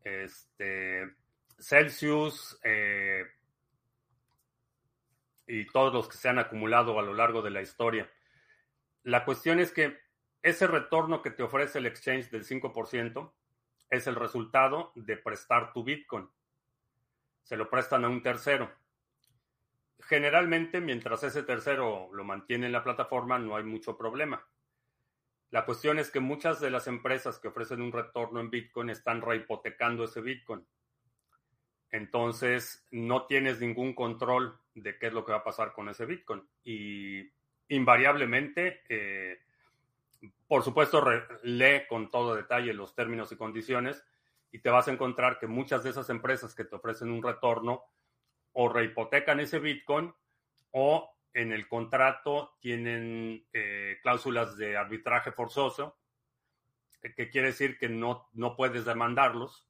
[0.04, 1.16] este,
[1.60, 3.24] Celsius eh,
[5.48, 8.10] y todos los que se han acumulado a lo largo de la historia.
[9.04, 10.00] La cuestión es que
[10.42, 13.32] ese retorno que te ofrece el exchange del 5%,
[13.92, 16.28] es el resultado de prestar tu Bitcoin.
[17.44, 18.72] Se lo prestan a un tercero.
[20.00, 24.44] Generalmente, mientras ese tercero lo mantiene en la plataforma, no hay mucho problema.
[25.52, 29.22] La cuestión es que muchas de las empresas que ofrecen un retorno en Bitcoin están
[29.22, 30.66] rehipotecando ese Bitcoin.
[31.92, 36.06] Entonces, no tienes ningún control de qué es lo que va a pasar con ese
[36.06, 36.42] Bitcoin.
[36.64, 37.30] Y
[37.68, 39.42] invariablemente, eh,
[40.48, 41.04] por supuesto,
[41.44, 44.04] lee con todo detalle los términos y condiciones
[44.52, 47.84] y te vas a encontrar que muchas de esas empresas que te ofrecen un retorno
[48.54, 50.14] o rehipotecan ese Bitcoin
[50.72, 55.98] o en el contrato tienen eh, cláusulas de arbitraje forzoso,
[57.02, 59.68] que quiere decir que no, no puedes demandarlos,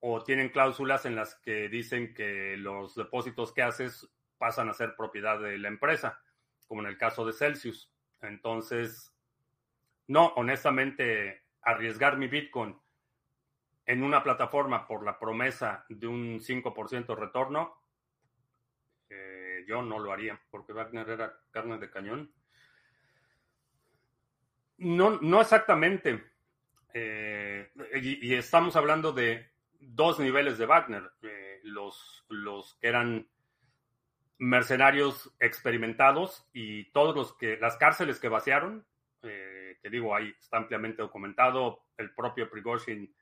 [0.00, 4.96] o tienen cláusulas en las que dicen que los depósitos que haces pasan a ser
[4.96, 6.22] propiedad de la empresa,
[6.66, 7.92] como en el caso de Celsius.
[8.22, 9.14] Entonces,
[10.10, 12.76] no, honestamente, arriesgar mi Bitcoin
[13.86, 17.80] en una plataforma por la promesa de un 5% retorno,
[19.08, 22.34] eh, yo no lo haría, porque Wagner era carne de cañón.
[24.78, 26.24] No, no exactamente.
[26.92, 27.70] Eh,
[28.02, 31.08] y, estamos hablando de dos niveles de Wagner.
[31.22, 33.28] Eh, los, los que eran
[34.38, 38.89] mercenarios experimentados y todos los que, las cárceles que vaciaron,
[39.20, 43.14] que digo, ahí está ampliamente documentado, el propio Prigozhin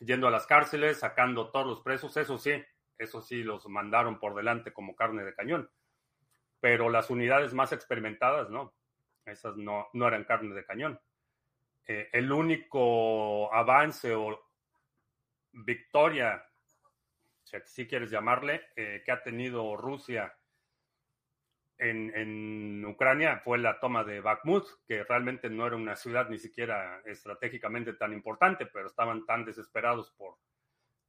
[0.00, 2.62] yendo a las cárceles, sacando todos los presos, eso sí,
[2.98, 5.70] eso sí los mandaron por delante como carne de cañón.
[6.60, 8.74] Pero las unidades más experimentadas, no,
[9.24, 11.00] esas no, no eran carne de cañón.
[11.86, 14.48] Eh, el único avance o
[15.52, 16.44] victoria,
[17.64, 20.32] si quieres llamarle, eh, que ha tenido Rusia
[21.78, 27.00] en, Ucrania fue la toma de Bakhmut, que realmente no era una ciudad ni siquiera
[27.04, 30.36] estratégicamente tan importante, pero estaban tan desesperados por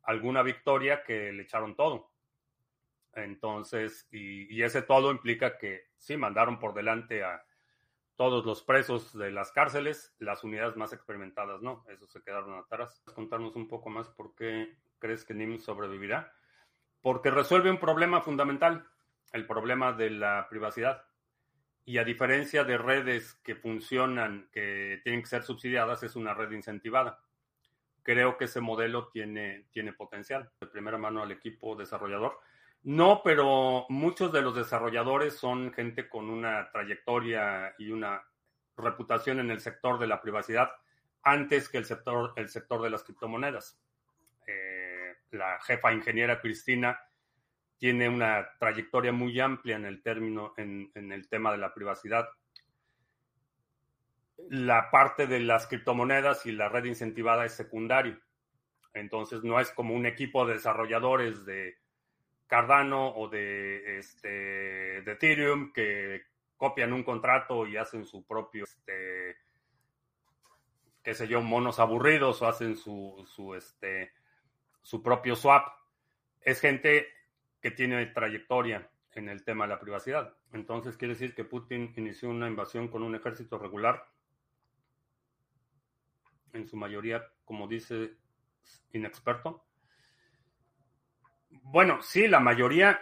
[0.03, 2.11] alguna victoria que le echaron todo.
[3.13, 7.43] Entonces, y, ese todo implica que sí, mandaron por delante a
[8.15, 13.03] todos los presos de las cárceles, las unidades más experimentadas no, eso se quedaron atrás.
[13.13, 16.33] Contarnos un poco más por qué crees que NIM sobrevivirá.
[17.01, 18.87] Porque resuelve un problema fundamental
[19.33, 21.03] el problema de la privacidad.
[21.85, 26.51] Y a diferencia de redes que funcionan, que tienen que ser subsidiadas, es una red
[26.51, 27.19] incentivada.
[28.03, 30.49] Creo que ese modelo tiene, tiene potencial.
[30.61, 32.39] De primera mano al equipo desarrollador.
[32.83, 38.23] No, pero muchos de los desarrolladores son gente con una trayectoria y una
[38.77, 40.69] reputación en el sector de la privacidad
[41.23, 43.79] antes que el sector, el sector de las criptomonedas.
[44.45, 46.99] Eh, la jefa ingeniera Cristina
[47.83, 52.29] tiene una trayectoria muy amplia en el término, en, el tema de la privacidad.
[54.47, 58.17] La parte de las criptomonedas y la red incentivada es secundario.
[58.93, 61.75] Entonces no es como un equipo de desarrolladores de
[62.47, 66.21] Cardano o de, este, de Ethereum que
[66.55, 69.35] copian un contrato y hacen su propio, este,
[71.03, 74.13] qué sé yo, monos aburridos o hacen su, su, este,
[74.81, 75.67] su propio swap.
[76.39, 77.22] Es gente
[77.63, 80.35] que tiene trayectoria en el tema de la privacidad.
[80.51, 84.05] Entonces quiere decir que Putin inició una invasión con un ejército regular,
[86.51, 88.17] en su mayoría, como dice,
[88.91, 89.63] inexperto.
[91.49, 92.99] Bueno, sí, la mayoría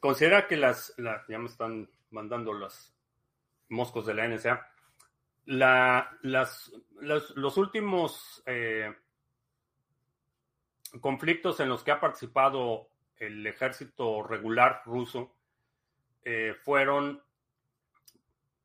[0.00, 0.92] considera que las,
[1.28, 2.92] ya me están mandando los
[3.68, 4.66] moscos de la NSA,
[5.46, 8.92] los últimos eh,
[11.00, 12.89] conflictos en los que ha participado
[13.20, 15.36] el ejército regular ruso
[16.24, 17.22] eh, fueron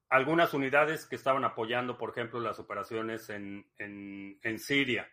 [0.10, 5.08] algunas unidades que estaban apoyando, por ejemplo, las operaciones en, en Siria.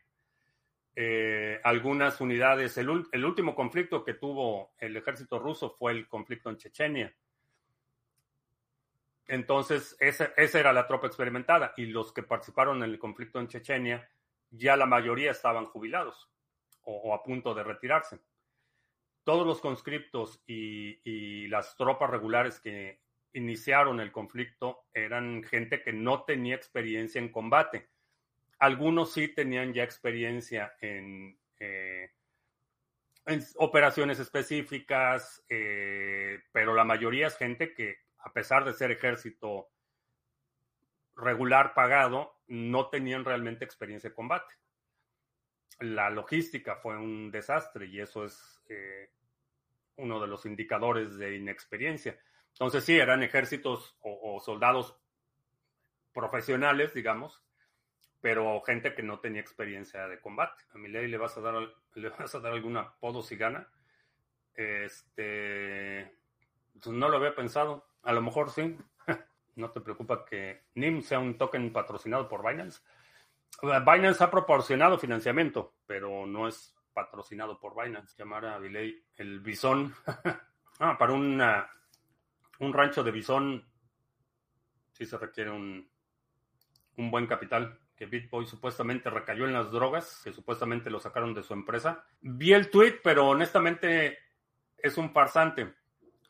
[0.95, 2.77] Eh, algunas unidades.
[2.77, 7.15] El, último conflicto que tuvo el ejército ruso fue el conflicto en Chechenia.
[9.27, 14.11] Entonces, esa, era la tropa experimentada y los que participaron en el conflicto en Chechenia,
[14.51, 16.31] ya la mayoría estaban jubilados
[16.83, 18.21] o, a punto de retirarse.
[19.25, 23.01] Todos los conscriptos y las tropas regulares que
[23.33, 27.89] iniciaron el conflicto eran gente que no tenía experiencia en combate
[28.63, 32.11] algunos sí tenían ya experiencia en, eh,
[33.57, 39.69] operaciones específicas, eh, pero la mayoría es gente que, a pesar de ser ejército
[41.17, 44.55] regular pagado, no tenían realmente experiencia de combate.
[45.83, 49.11] La logística fue un desastre y eso es eh,
[49.97, 52.19] uno de los indicadores de inexperiencia.
[52.53, 54.97] Entonces sí, eran ejércitos o soldados
[56.13, 57.43] profesionales, digamos,
[58.23, 60.63] pero gente que no tenía experiencia de combate.
[60.73, 61.55] A ley le vas a dar,
[61.95, 63.69] le vas a dar algún apodo si gana.
[64.55, 66.17] Este,
[66.75, 67.85] pues no lo había pensado.
[68.03, 68.79] A lo mejor sí.
[69.57, 72.81] no te preocupa que NIM sea un token patrocinado por Binance.
[73.61, 78.17] Binance ha proporcionado financiamiento, pero no es patrocinado por Binance.
[78.17, 79.95] Llamar a Viley el bisón.
[80.81, 81.71] ah, para una,
[82.59, 83.65] un rancho de bisón
[84.93, 85.89] sí se requiere un,
[86.97, 91.43] un buen capital que BitBoy supuestamente recayó en las drogas, que supuestamente lo sacaron de
[91.43, 92.05] su empresa.
[92.21, 94.19] Vi el tweet, pero honestamente
[94.77, 95.75] es un farsante.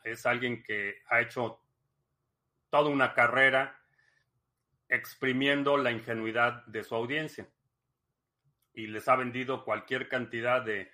[0.04, 1.60] Es alguien que ha hecho
[2.68, 3.81] toda una carrera
[4.92, 7.48] exprimiendo la ingenuidad de su audiencia
[8.74, 10.90] y les ha vendido cualquier cantidad de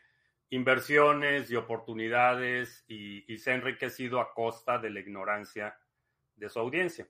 [0.51, 5.77] inversiones y oportunidades y, se ha enriquecido a costa de la ignorancia
[6.37, 7.09] de su audiencia.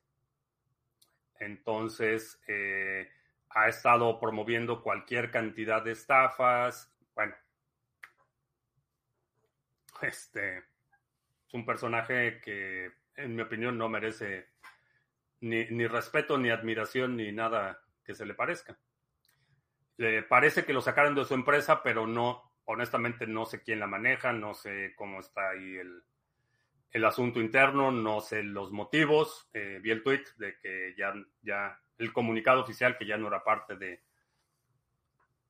[1.38, 3.10] Entonces, eh,
[3.50, 6.90] ha estado promoviendo cualquier cantidad de estafas.
[7.14, 7.34] Bueno,
[10.00, 14.48] este es un personaje que, en mi opinión, no merece
[15.40, 18.78] ni, respeto, ni admiración, ni nada que se le parezca.
[19.96, 23.86] Le parece que lo sacaron de su empresa, pero no, honestamente, no sé quién la
[23.86, 26.02] maneja, no sé cómo está ahí el,
[26.90, 29.48] el asunto interno, no sé los motivos.
[29.52, 31.12] Eh, vi el tweet de que ya,
[31.42, 34.02] ya el comunicado oficial que ya no era parte de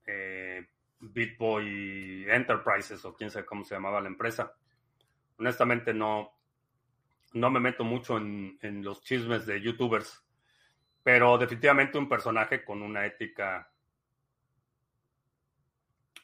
[0.06, 0.66] eh,
[1.00, 4.56] BitBoy Enterprises o quién sabe cómo se llamaba la empresa.
[5.38, 6.37] Honestamente no,
[7.38, 10.24] no me meto mucho en, los chismes de youtubers,
[11.02, 13.72] pero definitivamente un personaje con una ética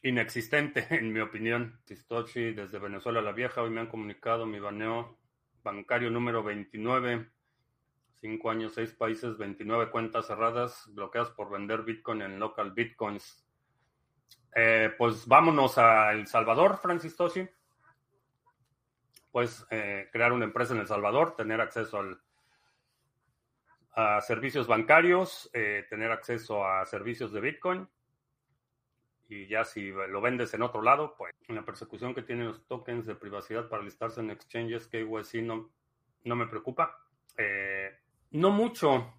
[0.03, 1.81] inexistente, en mi opinión.
[1.85, 5.19] Sistochi, desde Venezuela la Vieja, hoy me han comunicado mi baneo
[5.63, 7.35] bancario número 29
[8.25, 13.47] Cinco años, seis países, 29 cuentas cerradas, bloqueadas por vender Bitcoin en local Bitcoins.
[14.57, 17.15] Eh, pues vámonos a El Salvador, Francis.
[19.35, 22.01] Pues eh, crear una empresa en El Salvador, tener acceso
[23.91, 27.89] a servicios bancarios, eh, tener acceso a servicios de Bitcoin.
[29.29, 33.07] Y ya si lo vendes en otro lado, pues la persecución que tienen los tokens
[33.07, 35.69] de privacidad para listarse en exchanges, KYC no,
[36.23, 36.97] no me preocupa.
[37.37, 37.91] Eh,
[38.31, 39.15] no mucho,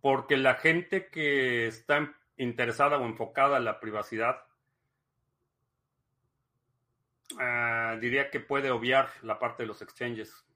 [0.00, 4.44] porque la gente que está interesada o enfocada en la privacidad,
[7.40, 10.46] ah, diría que puede obviar la parte de los exchanges.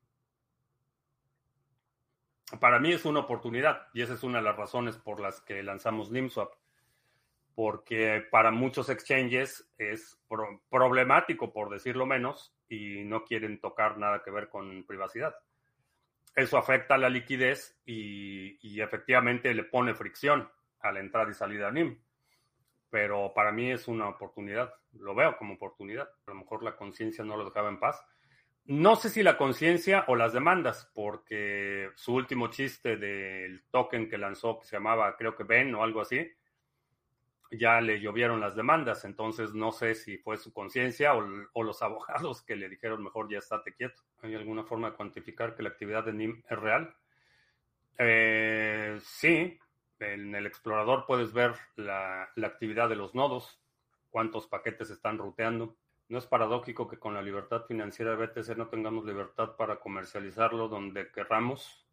[2.61, 5.62] para mí es una oportunidad y esa es una de las razones por las que
[5.62, 6.53] lanzamos NIMSwap.
[7.55, 10.18] Porque para muchos exchanges es
[10.70, 15.35] problemático, por decirlo menos, y no quieren tocar nada que ver con privacidad.
[16.37, 20.49] Eso afecta a la liquidez y, y efectivamente le pone fricción
[20.81, 22.03] a la entrada y salida de NIM.
[22.91, 26.09] Pero para mí es una oportunidad, lo veo como oportunidad.
[26.26, 28.03] A lo mejor la conciencia no lo dejaba en paz
[28.68, 34.18] no sé si la conciencia o las demandas, porque su último chiste del token que
[34.18, 36.30] lanzó, que se llamaba, creo que Ben o algo así,
[37.51, 39.07] ya le llovieron las demandas.
[39.07, 43.39] Entonces no sé si fue su conciencia o, los abogados que le dijeron mejor ya
[43.39, 44.03] estate quieto.
[44.20, 46.95] ¿Hay alguna forma de cuantificar que la actividad de NIM es real?
[47.97, 49.59] Eh, sí,
[50.01, 53.61] en el explorador puedes ver la, actividad de los nodos,
[54.11, 55.76] cuántos paquetes están ruteando.
[56.09, 60.68] ¿No es paradójico que con la libertad financiera de BTC no tengamos libertad para comercializarlo
[60.68, 61.86] donde querramos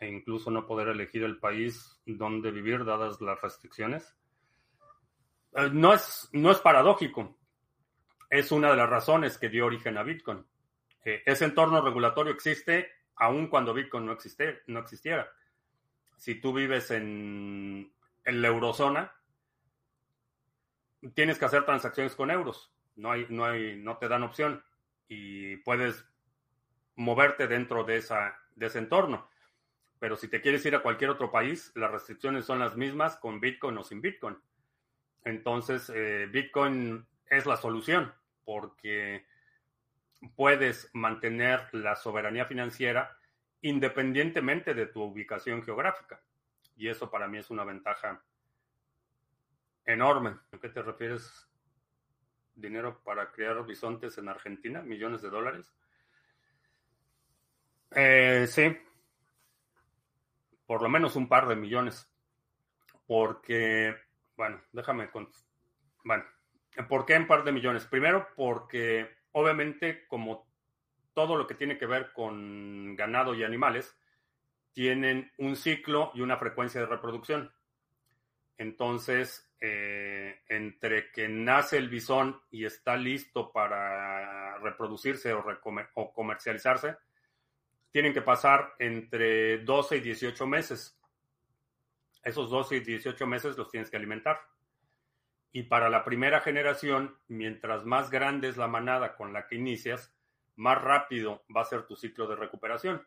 [0.00, 4.16] e incluso no poder elegir el país donde vivir dadas las restricciones?
[5.54, 7.36] Eh, no es, no es paradójico.
[8.30, 10.44] Es una de las razones que dio origen a Bitcoin.
[11.04, 15.28] Eh, ese entorno regulatorio existe aun cuando Bitcoin no, existe, no existiera.
[16.18, 17.90] Si tú vives en,
[18.24, 19.12] en la eurozona,
[21.14, 24.62] tienes que hacer transacciones con euros no hay, no hay, no te dan opción
[25.08, 26.04] y puedes
[26.96, 29.28] moverte dentro de, esa, de ese entorno.
[29.98, 33.40] Pero si te quieres ir a cualquier otro país, las restricciones son las mismas con
[33.40, 34.36] Bitcoin o sin Bitcoin.
[35.24, 38.12] Entonces, eh, Bitcoin es la solución
[38.44, 39.26] porque
[40.34, 43.17] puedes mantener la soberanía financiera
[43.62, 46.20] independientemente de tu ubicación geográfica.
[46.76, 48.22] Y eso para mí es una ventaja
[49.84, 50.36] enorme.
[50.52, 51.48] ¿A qué te refieres
[52.58, 55.72] dinero para crear bisontes en Argentina, millones de dólares.
[57.92, 58.76] Eh, sí,
[60.66, 62.10] por lo menos un par de millones.
[63.06, 63.96] Porque,
[64.36, 65.08] bueno, déjame.
[66.04, 66.24] Bueno,
[66.88, 67.86] ¿por qué un par de millones?
[67.86, 70.47] Primero porque obviamente como
[71.18, 73.98] todo lo que tiene que ver con ganado y animales,
[74.72, 77.52] tienen un ciclo y una frecuencia de reproducción.
[78.56, 85.44] Entonces, eh, entre que nace el bisón y está listo para reproducirse o,
[85.94, 86.96] o, comercializarse,
[87.90, 91.00] tienen que pasar entre 12 y 18 meses.
[92.22, 94.40] Esos 12 y 18 meses los tienes que alimentar.
[95.50, 100.14] Y para la primera generación, mientras más grande es la manada con la que inicias,
[100.58, 103.06] más rápido va a ser tu ciclo de recuperación.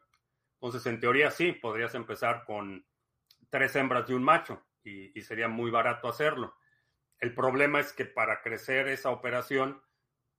[0.54, 2.86] Entonces, en teoría sí, podrías empezar con
[3.50, 6.56] tres hembras y un macho y, sería muy barato hacerlo.
[7.20, 9.82] El problema es que para crecer esa operación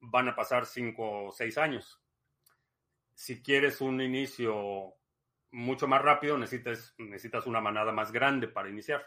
[0.01, 2.03] van a pasar cinco o seis años.
[3.15, 4.95] Si quieres un inicio
[5.51, 9.07] mucho más rápido, necesitas, necesitas una manada más grande para iniciar.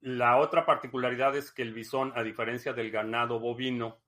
[0.00, 4.01] La otra particularidad es que el bisón, a diferencia del ganado bovino,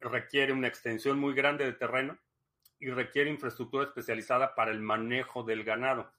[0.00, 2.18] requiere una extensión muy grande de terreno
[2.78, 6.12] y requiere infraestructura especializada para el manejo del ganado.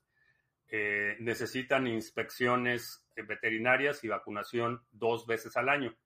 [0.67, 5.97] Eh, necesitan inspecciones eh, veterinarias y vacunación dos veces al año.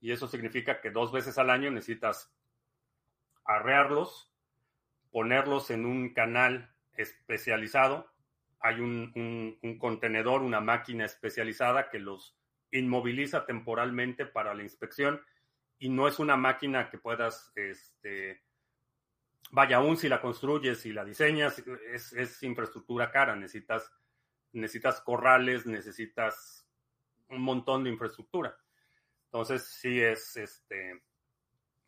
[0.00, 2.32] Y eso significa que dos veces al año necesitas
[3.44, 4.32] arrearlos,
[5.10, 8.10] ponerlos en un canal especializado.
[8.60, 12.36] Hay un, contenedor, una máquina especializada que los
[12.70, 15.20] inmoviliza temporalmente para la inspección
[15.78, 18.42] y no es una máquina que puedas, este,
[19.50, 21.62] vaya, aún si la construyes y la diseñas,
[21.92, 23.90] es, es infraestructura cara, necesitas
[24.52, 26.66] necesitas corrales, necesitas
[27.28, 28.56] un montón de infraestructura.
[29.24, 31.02] Entonces, sí es, este,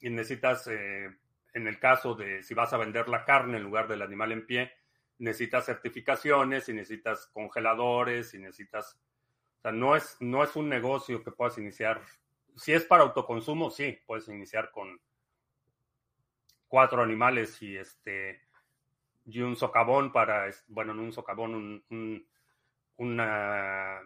[0.01, 1.11] y necesitas, eh,
[1.55, 4.47] en el caso de si vas a vender la carne en lugar del animal en
[4.47, 4.73] pie,
[5.19, 8.99] necesitas certificaciones y necesitas congeladores y necesitas,
[9.59, 12.03] o sea, no es, no es un negocio que puedas iniciar.
[12.57, 15.01] Si es para autoconsumo, sí, puedes iniciar con
[16.69, 18.43] cuatro animales y este
[19.27, 22.27] y un socavón para, bueno, no un socavón, un
[23.01, 24.03] una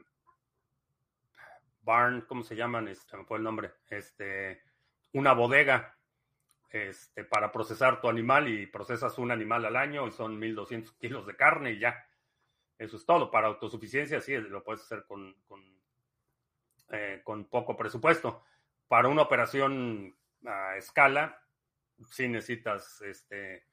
[1.82, 2.88] barn, ¿cómo se llaman?
[2.88, 3.72] Este, me fue el nombre.
[3.90, 4.62] Este,
[5.12, 5.98] una bodega
[6.70, 11.26] este, para procesar tu animal y procesas un animal al año y son 1200 kilos
[11.26, 12.06] de carne y ya.
[12.78, 13.30] Eso es todo.
[13.32, 15.62] Para autosuficiencia, sí, lo puedes hacer con, con,
[16.90, 18.44] eh, con poco presupuesto.
[18.88, 21.40] Para una operación a escala,
[22.10, 23.66] sí necesitas, este,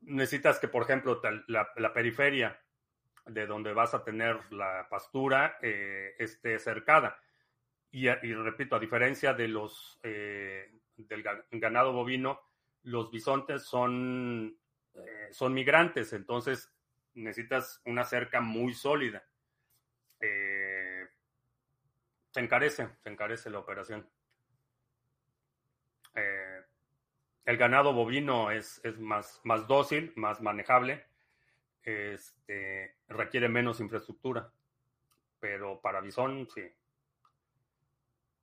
[0.00, 2.60] necesitas que, por ejemplo, la, periferia
[3.26, 7.20] de donde vas a tener la pastura eh, esté cercada.
[7.92, 12.40] Y, repito, a diferencia eh, del ganado bovino,
[12.82, 14.56] los bisontes son,
[15.32, 16.72] son migrantes, entonces
[17.14, 19.24] necesitas una cerca muy sólida.
[20.20, 21.08] Eh,
[22.30, 24.08] se encarece, se encarece la operación.
[26.14, 26.60] Eh,
[27.44, 31.06] el ganado bovino es, es más, más, dócil, más manejable,
[31.82, 34.52] este, requiere menos infraestructura,
[35.38, 36.62] pero para bisón sí,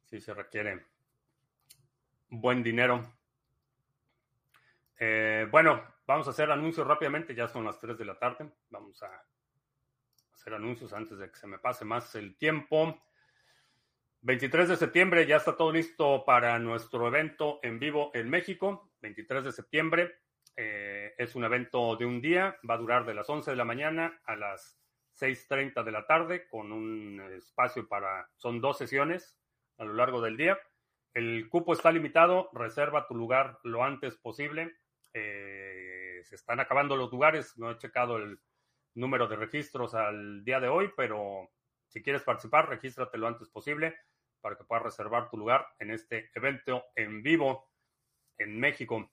[0.06, 0.86] sí se requiere
[2.30, 3.14] buen dinero.
[5.00, 9.02] Eh, bueno, vamos a hacer anuncios rápidamente, ya son las 3 de la tarde, vamos
[9.04, 9.24] a
[10.34, 13.00] hacer anuncios antes de que se me pase más el tiempo.
[14.28, 18.92] 23 de septiembre ya está todo listo para nuestro evento en vivo en México.
[19.00, 20.16] 23 de septiembre
[20.58, 23.64] eh, es un evento de un día, va a durar de las 11 de la
[23.64, 24.82] mañana a las
[25.18, 29.40] 6.30 de la tarde con un espacio para, son dos sesiones
[29.78, 30.60] a lo largo del día.
[31.14, 34.76] El cupo está limitado, reserva tu lugar lo antes posible.
[35.14, 38.42] Eh, se están acabando los lugares, no he checado el
[38.94, 41.50] número de registros al día de hoy, pero
[41.88, 43.96] si quieres participar, regístrate lo antes posible
[44.48, 47.70] para que puedas reservar tu lugar en este evento en vivo
[48.38, 49.12] en México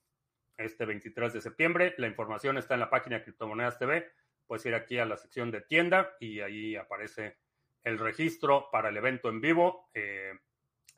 [0.56, 1.92] este 23 de septiembre.
[1.98, 4.12] La información está en la página Criptomonedas TV.
[4.46, 7.38] Puedes ir aquí a la sección de tienda y ahí aparece
[7.82, 9.90] el registro para el evento en vivo.
[9.92, 10.38] Eh,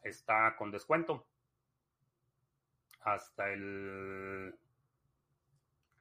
[0.02, 1.26] está con descuento
[3.00, 4.54] hasta el...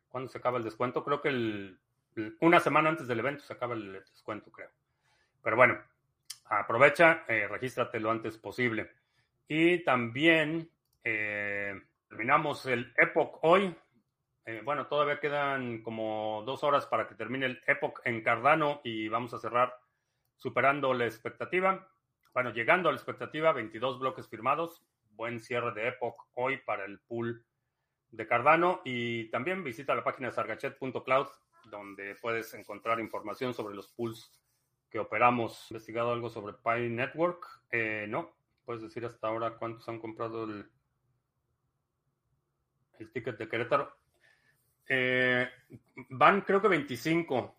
[0.09, 1.05] ¿Cuándo se acaba el descuento?
[1.05, 1.73] Creo que
[2.41, 4.71] una semana antes del evento se acaba el descuento, creo.
[5.41, 5.81] Pero bueno,
[6.45, 8.91] aprovecha, eh, regístrate lo antes posible.
[9.47, 10.69] Y también
[11.03, 13.75] eh, terminamos el Epoch hoy.
[14.45, 19.07] Eh, bueno, todavía quedan como dos horas para que termine el Epoch en Cardano y
[19.07, 19.75] vamos a cerrar
[20.35, 21.87] superando la expectativa.
[22.33, 24.83] Bueno, llegando a la expectativa, 22 bloques firmados.
[25.11, 27.45] Buen cierre de Epoch hoy para el pool
[28.09, 28.81] de Cardano.
[28.83, 31.27] Y también visita la página sargachet.cloud,
[31.71, 34.31] donde puedes encontrar información sobre los pools
[34.95, 35.69] que operamos.
[35.71, 37.45] ¿Investigado algo sobre Pi Network?
[37.69, 38.33] Eh, no.
[38.63, 40.71] ¿Puedes decir hasta ahora cuántos han comprado el,
[42.99, 43.93] el ticket de Querétaro?
[44.87, 45.49] Eh,
[46.11, 47.55] van creo que 25,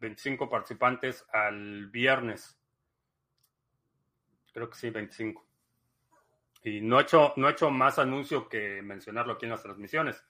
[0.00, 2.58] 25 eh, participantes al viernes.
[4.54, 5.46] Creo que sí, 25.
[6.62, 10.24] Y no he hecho, no he hecho más anuncio que mencionarlo aquí en las transmisiones.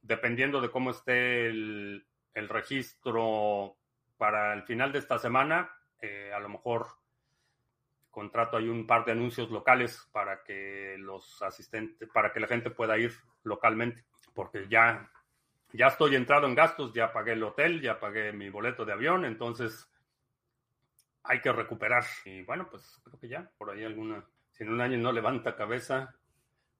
[0.00, 3.76] dependiendo de cómo esté el, el registro
[4.18, 6.86] para el final de esta semana, eh, a lo mejor
[8.10, 12.70] contrato ahí un par de anuncios locales para que los asistentes, para que la gente
[12.70, 13.12] pueda ir
[13.44, 14.04] localmente,
[14.34, 15.10] porque ya,
[15.72, 19.24] ya estoy entrado en gastos, ya pagué el hotel, ya pagué mi boleto de avión,
[19.24, 19.88] entonces
[21.22, 22.04] hay que recuperar.
[22.24, 25.54] Y bueno, pues creo que ya, por ahí alguna, si en un año no levanta
[25.54, 26.14] cabeza,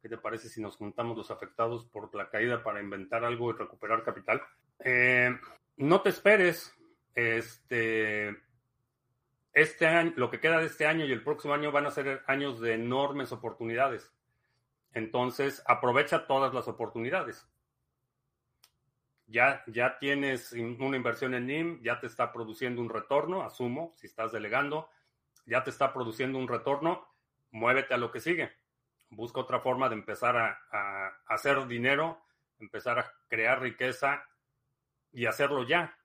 [0.03, 3.55] ¿qué te parece si nos juntamos los afectados por la caída para inventar algo y
[3.55, 4.43] recuperar capital?
[4.80, 5.30] Eh,
[5.76, 6.74] no te esperes,
[7.14, 8.36] este,
[9.52, 12.22] este año, lo que queda de este año y el próximo año van a ser
[12.26, 14.12] años de enormes oportunidades.
[14.94, 17.46] Entonces, aprovecha todas las oportunidades.
[19.26, 24.06] Ya, ya tienes una inversión en NIM, ya te está produciendo un retorno, asumo, si
[24.06, 24.88] estás delegando,
[25.44, 27.06] ya te está produciendo un retorno,
[27.50, 28.52] muévete a lo que sigue.
[29.11, 32.22] Busca otra forma de empezar a, a hacer dinero,
[32.59, 34.24] empezar a crear riqueza
[35.12, 35.97] y hacerlo ya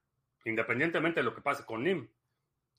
[0.45, 2.09] independientemente de lo que pase con NIM.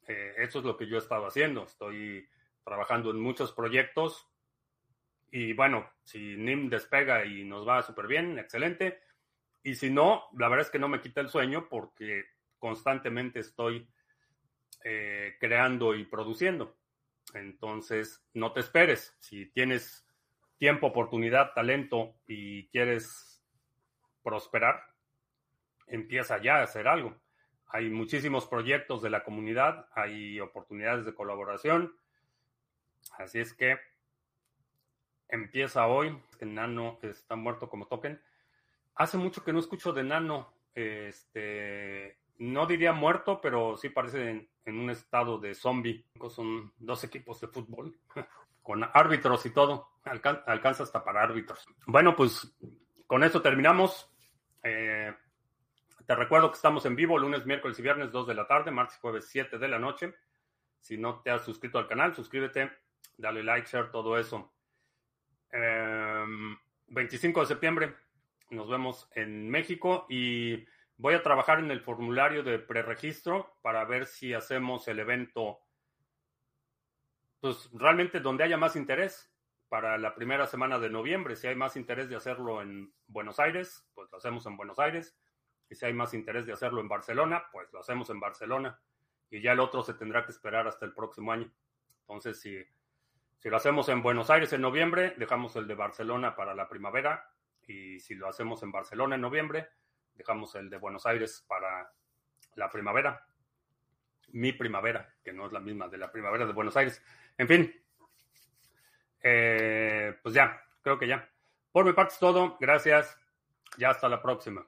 [0.06, 1.64] Eh, eso es lo que yo he estado haciendo.
[1.64, 2.28] Estoy
[2.64, 4.28] trabajando en muchos proyectos
[5.30, 9.00] y bueno, si NIM despega y nos va súper bien, excelente.
[9.62, 12.24] Y si no, la verdad es que no me quita el sueño porque
[12.58, 13.88] constantemente estoy
[14.84, 16.76] eh, creando y produciendo.
[17.32, 19.16] Entonces, no te esperes.
[19.18, 20.06] Si tienes
[20.58, 23.42] tiempo, oportunidad, talento y quieres
[24.22, 24.84] prosperar,
[25.86, 27.20] empieza ya a hacer algo.
[27.74, 31.92] Hay muchísimos proyectos de la comunidad, hay oportunidades de colaboración.
[33.18, 33.76] Así es que
[35.28, 36.16] empieza hoy.
[36.38, 38.22] Que Nano está muerto como token.
[38.94, 40.54] Hace mucho que no escucho de Nano.
[40.72, 46.06] Este, no diría muerto, pero sí parece en, un estado de zombie.
[46.30, 47.98] Son dos equipos de fútbol
[48.62, 49.88] con árbitros y todo.
[50.04, 51.66] alcanza hasta para árbitros.
[51.88, 52.56] Bueno, pues
[53.08, 54.08] con esto terminamos.
[54.62, 55.12] Eh,
[56.06, 58.96] te recuerdo que estamos en vivo lunes, miércoles y viernes 2 de la tarde, martes
[58.96, 60.14] y jueves 7 de la noche.
[60.80, 62.70] Si no te has suscrito al canal, suscríbete,
[63.16, 64.52] dale like, share, todo eso.
[65.50, 67.94] 25 em, de septiembre
[68.50, 74.06] nos vemos en México y voy a trabajar en el formulario de preregistro para ver
[74.06, 75.60] si hacemos el evento,
[77.40, 79.32] pues realmente donde haya más interés
[79.68, 81.36] para la primera semana de noviembre.
[81.36, 85.16] Si hay más interés de hacerlo en Buenos Aires, pues lo hacemos en Buenos Aires
[85.74, 88.78] si hay más interés de hacerlo en Barcelona, pues lo hacemos en Barcelona
[89.30, 91.50] y ya el otro se tendrá que esperar hasta el próximo año.
[92.00, 92.58] Entonces, si,
[93.38, 97.30] si lo hacemos en Buenos Aires en noviembre, dejamos el de Barcelona para la primavera
[97.66, 99.68] y si lo hacemos en Barcelona en noviembre,
[100.14, 101.90] dejamos el de Buenos Aires para
[102.54, 103.26] la primavera.
[104.28, 107.02] Mi primavera, que no es la misma de la primavera de Buenos Aires.
[107.38, 107.84] En fin,
[109.22, 111.28] eh, pues ya, creo que ya.
[111.72, 112.56] Por mi parte es todo.
[112.60, 113.18] Gracias.
[113.78, 114.64] Ya hasta la próxima.